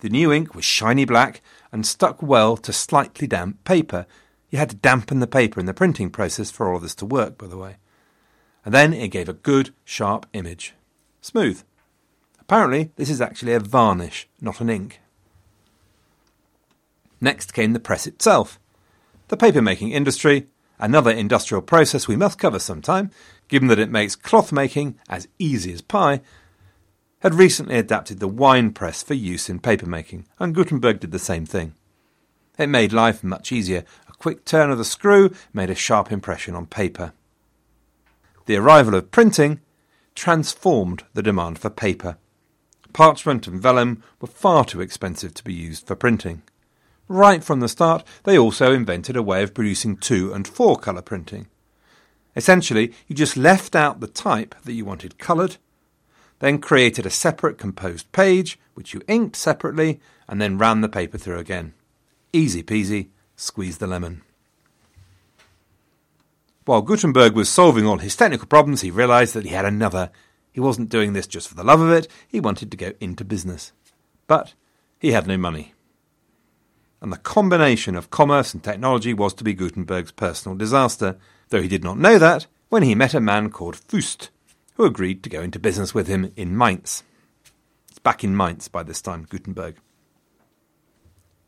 The 0.00 0.08
new 0.08 0.32
ink 0.32 0.54
was 0.54 0.64
shiny 0.64 1.04
black 1.04 1.42
and 1.72 1.86
stuck 1.86 2.22
well 2.22 2.56
to 2.58 2.72
slightly 2.72 3.26
damp 3.26 3.64
paper. 3.64 4.06
You 4.50 4.58
had 4.58 4.70
to 4.70 4.76
dampen 4.76 5.20
the 5.20 5.26
paper 5.26 5.60
in 5.60 5.66
the 5.66 5.74
printing 5.74 6.10
process 6.10 6.50
for 6.50 6.68
all 6.68 6.76
of 6.76 6.82
this 6.82 6.94
to 6.96 7.06
work, 7.06 7.36
by 7.36 7.46
the 7.46 7.58
way. 7.58 7.76
And 8.64 8.72
then 8.72 8.92
it 8.92 9.08
gave 9.08 9.28
a 9.28 9.34
good, 9.34 9.70
sharp 9.84 10.26
image. 10.32 10.74
Smooth. 11.20 11.62
Apparently, 12.40 12.92
this 12.96 13.10
is 13.10 13.20
actually 13.20 13.52
a 13.52 13.60
varnish, 13.60 14.28
not 14.40 14.60
an 14.60 14.70
ink. 14.70 15.00
Next 17.20 17.52
came 17.52 17.72
the 17.72 17.80
press 17.80 18.06
itself. 18.06 18.60
The 19.28 19.36
paper-making 19.36 19.90
industry, 19.90 20.46
another 20.78 21.10
industrial 21.10 21.62
process 21.62 22.06
we 22.06 22.16
must 22.16 22.38
cover 22.38 22.58
sometime, 22.58 23.10
given 23.48 23.68
that 23.68 23.78
it 23.78 23.90
makes 23.90 24.16
cloth 24.16 24.52
making 24.52 24.98
as 25.08 25.28
easy 25.38 25.72
as 25.72 25.82
pie, 25.82 26.20
had 27.20 27.34
recently 27.34 27.76
adapted 27.76 28.20
the 28.20 28.28
wine 28.28 28.72
press 28.72 29.02
for 29.02 29.14
use 29.14 29.48
in 29.48 29.58
papermaking, 29.58 30.24
and 30.38 30.54
Gutenberg 30.54 31.00
did 31.00 31.12
the 31.12 31.18
same 31.18 31.46
thing. 31.46 31.74
It 32.58 32.68
made 32.68 32.92
life 32.92 33.22
much 33.22 33.52
easier. 33.52 33.84
A 34.08 34.12
quick 34.12 34.44
turn 34.44 34.70
of 34.70 34.78
the 34.78 34.84
screw 34.84 35.32
made 35.52 35.70
a 35.70 35.74
sharp 35.74 36.10
impression 36.10 36.54
on 36.54 36.66
paper. 36.66 37.12
The 38.46 38.56
arrival 38.56 38.94
of 38.94 39.10
printing 39.10 39.60
transformed 40.14 41.04
the 41.14 41.22
demand 41.22 41.58
for 41.58 41.68
paper. 41.68 42.16
Parchment 42.92 43.46
and 43.46 43.60
vellum 43.60 44.02
were 44.20 44.28
far 44.28 44.64
too 44.64 44.80
expensive 44.80 45.34
to 45.34 45.44
be 45.44 45.52
used 45.52 45.86
for 45.86 45.94
printing. 45.94 46.42
Right 47.08 47.42
from 47.42 47.60
the 47.60 47.68
start, 47.68 48.04
they 48.24 48.38
also 48.38 48.72
invented 48.72 49.16
a 49.16 49.22
way 49.22 49.42
of 49.42 49.54
producing 49.54 49.96
two 49.96 50.32
and 50.32 50.46
four 50.46 50.76
colour 50.76 51.02
printing. 51.02 51.46
Essentially, 52.34 52.92
you 53.06 53.14
just 53.14 53.36
left 53.36 53.74
out 53.76 54.00
the 54.00 54.06
type 54.06 54.54
that 54.64 54.72
you 54.72 54.84
wanted 54.84 55.18
coloured 55.18 55.56
then 56.38 56.58
created 56.58 57.06
a 57.06 57.10
separate 57.10 57.58
composed 57.58 58.10
page, 58.12 58.58
which 58.74 58.92
you 58.92 59.00
inked 59.08 59.36
separately, 59.36 60.00
and 60.28 60.40
then 60.40 60.58
ran 60.58 60.80
the 60.80 60.88
paper 60.88 61.18
through 61.18 61.38
again. 61.38 61.72
Easy 62.32 62.62
peasy, 62.62 63.08
squeeze 63.36 63.78
the 63.78 63.86
lemon. 63.86 64.22
While 66.64 66.82
Gutenberg 66.82 67.34
was 67.34 67.48
solving 67.48 67.86
all 67.86 67.98
his 67.98 68.16
technical 68.16 68.48
problems, 68.48 68.80
he 68.80 68.90
realized 68.90 69.34
that 69.34 69.44
he 69.44 69.50
had 69.50 69.64
another. 69.64 70.10
He 70.52 70.60
wasn't 70.60 70.88
doing 70.88 71.12
this 71.12 71.26
just 71.26 71.48
for 71.48 71.54
the 71.54 71.64
love 71.64 71.80
of 71.80 71.90
it, 71.90 72.08
he 72.26 72.40
wanted 72.40 72.70
to 72.70 72.76
go 72.76 72.92
into 73.00 73.24
business. 73.24 73.72
But 74.26 74.54
he 74.98 75.12
had 75.12 75.26
no 75.26 75.38
money. 75.38 75.74
And 77.00 77.12
the 77.12 77.18
combination 77.18 77.94
of 77.94 78.10
commerce 78.10 78.54
and 78.54 78.62
technology 78.62 79.12
was 79.12 79.34
to 79.34 79.44
be 79.44 79.54
Gutenberg's 79.54 80.12
personal 80.12 80.56
disaster, 80.56 81.18
though 81.50 81.62
he 81.62 81.68
did 81.68 81.84
not 81.84 81.98
know 81.98 82.18
that 82.18 82.46
when 82.68 82.82
he 82.82 82.94
met 82.94 83.14
a 83.14 83.20
man 83.20 83.50
called 83.50 83.76
Fust, 83.76 84.30
who 84.74 84.84
agreed 84.84 85.22
to 85.22 85.30
go 85.30 85.42
into 85.42 85.58
business 85.58 85.94
with 85.94 86.06
him 86.06 86.32
in 86.36 86.56
Mainz. 86.56 87.02
It's 87.88 87.98
back 87.98 88.24
in 88.24 88.36
Mainz 88.36 88.68
by 88.68 88.82
this 88.82 89.00
time, 89.00 89.26
Gutenberg. 89.28 89.76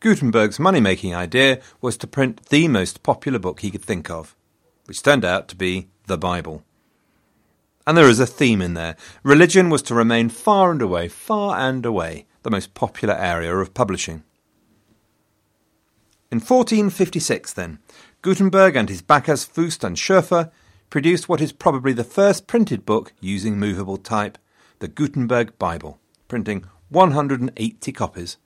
Gutenberg's 0.00 0.61
money 0.61 0.80
making 0.80 1.14
idea 1.14 1.61
was 1.80 1.96
to 1.98 2.06
print 2.06 2.46
the 2.46 2.68
most 2.68 3.02
popular 3.02 3.38
book 3.38 3.61
he 3.61 3.70
could 3.70 3.82
think 3.82 4.11
of, 4.11 4.37
which 4.84 5.02
turned 5.02 5.24
out 5.24 5.48
to 5.48 5.56
be 5.56 5.88
the 6.06 6.16
Bible. 6.16 6.62
And 7.87 7.96
there 7.96 8.08
is 8.08 8.20
a 8.20 8.26
theme 8.26 8.62
in 8.62 8.74
there. 8.74 8.96
Religion 9.22 9.70
was 9.70 9.82
to 9.82 9.94
remain 9.94 10.28
far 10.28 10.70
and 10.70 10.80
away, 10.80 11.08
far 11.08 11.58
and 11.58 11.84
away, 11.84 12.26
the 12.42 12.50
most 12.50 12.74
popular 12.74 13.14
area 13.14 13.56
of 13.56 13.74
publishing. 13.74 14.22
In 16.30 16.40
1456, 16.40 17.54
then, 17.54 17.78
Gutenberg 18.20 18.76
and 18.76 18.90
his 18.90 19.00
backers 19.00 19.44
Fust 19.44 19.82
and 19.82 19.96
Schoeffer 19.96 20.50
produced 20.90 21.28
what 21.28 21.40
is 21.40 21.52
probably 21.52 21.94
the 21.94 22.04
first 22.04 22.46
printed 22.46 22.84
book 22.84 23.14
using 23.20 23.58
movable 23.58 23.96
type, 23.96 24.36
the 24.78 24.88
Gutenberg 24.88 25.58
Bible, 25.58 25.98
printing 26.28 26.64
180 26.90 27.92
copies. 27.92 28.36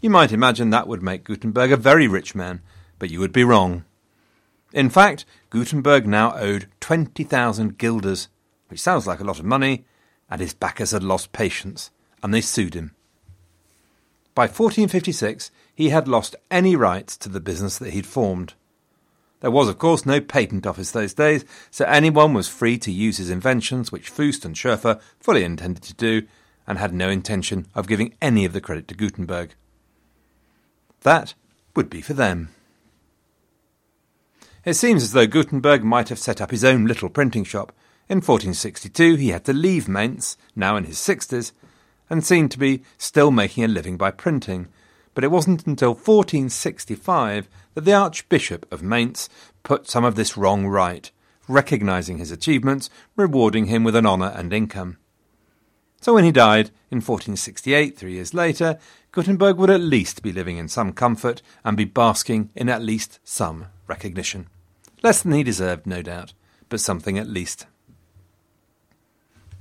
You 0.00 0.10
might 0.10 0.32
imagine 0.32 0.70
that 0.70 0.88
would 0.88 1.02
make 1.02 1.24
Gutenberg 1.24 1.70
a 1.70 1.76
very 1.76 2.08
rich 2.08 2.34
man, 2.34 2.60
but 2.98 3.10
you 3.10 3.20
would 3.20 3.32
be 3.32 3.44
wrong. 3.44 3.84
In 4.72 4.90
fact, 4.90 5.24
Gutenberg 5.50 6.06
now 6.06 6.36
owed 6.36 6.66
20,000 6.80 7.78
guilders, 7.78 8.28
which 8.68 8.80
sounds 8.80 9.06
like 9.06 9.20
a 9.20 9.24
lot 9.24 9.38
of 9.38 9.44
money, 9.44 9.84
and 10.28 10.40
his 10.40 10.54
backers 10.54 10.90
had 10.90 11.04
lost 11.04 11.32
patience, 11.32 11.92
and 12.22 12.34
they 12.34 12.40
sued 12.40 12.74
him. 12.74 12.94
By 14.34 14.46
1456, 14.46 15.52
he 15.74 15.90
had 15.90 16.08
lost 16.08 16.36
any 16.50 16.76
rights 16.76 17.16
to 17.18 17.28
the 17.28 17.40
business 17.40 17.78
that 17.78 17.92
he'd 17.92 18.06
formed. 18.06 18.54
There 19.40 19.50
was, 19.50 19.68
of 19.68 19.78
course, 19.78 20.06
no 20.06 20.20
patent 20.20 20.66
office 20.66 20.90
those 20.90 21.12
days, 21.12 21.44
so 21.70 21.84
anyone 21.84 22.32
was 22.32 22.48
free 22.48 22.78
to 22.78 22.92
use 22.92 23.18
his 23.18 23.28
inventions, 23.28 23.92
which 23.92 24.08
Fust 24.08 24.44
and 24.44 24.56
Schoeffer 24.56 25.00
fully 25.20 25.44
intended 25.44 25.82
to 25.82 25.94
do, 25.94 26.22
and 26.66 26.78
had 26.78 26.94
no 26.94 27.10
intention 27.10 27.66
of 27.74 27.88
giving 27.88 28.14
any 28.22 28.44
of 28.44 28.54
the 28.54 28.60
credit 28.60 28.88
to 28.88 28.94
Gutenberg. 28.94 29.54
That 31.02 31.34
would 31.76 31.90
be 31.90 32.00
for 32.00 32.14
them. 32.14 32.48
It 34.64 34.74
seems 34.74 35.02
as 35.02 35.12
though 35.12 35.26
Gutenberg 35.26 35.84
might 35.84 36.08
have 36.08 36.18
set 36.18 36.40
up 36.40 36.50
his 36.50 36.64
own 36.64 36.86
little 36.86 37.10
printing 37.10 37.44
shop. 37.44 37.70
In 38.08 38.18
1462 38.18 39.16
he 39.16 39.28
had 39.28 39.44
to 39.44 39.52
leave 39.52 39.88
Mainz, 39.88 40.38
now 40.56 40.76
in 40.76 40.84
his 40.84 40.98
sixties, 40.98 41.52
and 42.08 42.24
seemed 42.24 42.50
to 42.52 42.58
be 42.58 42.82
still 42.96 43.30
making 43.30 43.64
a 43.64 43.68
living 43.68 43.98
by 43.98 44.10
printing, 44.10 44.68
but 45.14 45.24
it 45.24 45.30
wasn't 45.30 45.66
until 45.66 45.90
1465 45.90 47.48
that 47.74 47.84
the 47.84 47.92
Archbishop 47.92 48.70
of 48.72 48.82
Mainz 48.82 49.28
put 49.62 49.88
some 49.88 50.04
of 50.04 50.14
this 50.14 50.36
wrong 50.36 50.66
right, 50.66 51.10
recognizing 51.48 52.18
his 52.18 52.30
achievements, 52.30 52.90
rewarding 53.16 53.66
him 53.66 53.84
with 53.84 53.96
an 53.96 54.06
honour 54.06 54.32
and 54.34 54.52
income. 54.52 54.98
So 56.00 56.12
when 56.12 56.24
he 56.24 56.32
died 56.32 56.66
in 56.90 56.98
1468, 56.98 57.96
three 57.96 58.12
years 58.12 58.34
later, 58.34 58.78
Gutenberg 59.12 59.56
would 59.56 59.70
at 59.70 59.80
least 59.80 60.22
be 60.22 60.32
living 60.32 60.58
in 60.58 60.68
some 60.68 60.92
comfort 60.92 61.40
and 61.64 61.76
be 61.76 61.84
basking 61.86 62.50
in 62.54 62.68
at 62.68 62.82
least 62.82 63.20
some 63.24 63.66
recognition. 63.86 64.48
Less 65.02 65.22
than 65.22 65.32
he 65.32 65.42
deserved, 65.42 65.86
no 65.86 66.02
doubt, 66.02 66.34
but 66.68 66.80
something 66.80 67.18
at 67.18 67.28
least. 67.28 67.66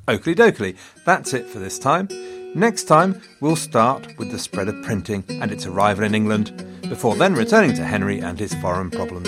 Oakley 0.06 0.36
dokley, 0.36 0.76
that's 1.06 1.34
it 1.34 1.46
for 1.46 1.60
this 1.60 1.80
time. 1.80 2.10
Next 2.56 2.84
time, 2.84 3.20
we'll 3.40 3.56
start 3.56 4.16
with 4.20 4.30
the 4.30 4.38
spread 4.38 4.68
of 4.68 4.84
printing 4.84 5.24
and 5.28 5.52
its 5.52 5.66
arrival 5.66 6.04
in 6.04 6.14
England, 6.14 6.54
before 6.88 7.16
then 7.16 7.34
returning 7.34 7.74
to 7.76 7.84
Henry 7.84 8.20
and 8.20 8.40
his 8.40 8.54
foreign 8.56 8.92
problems. 8.92 9.28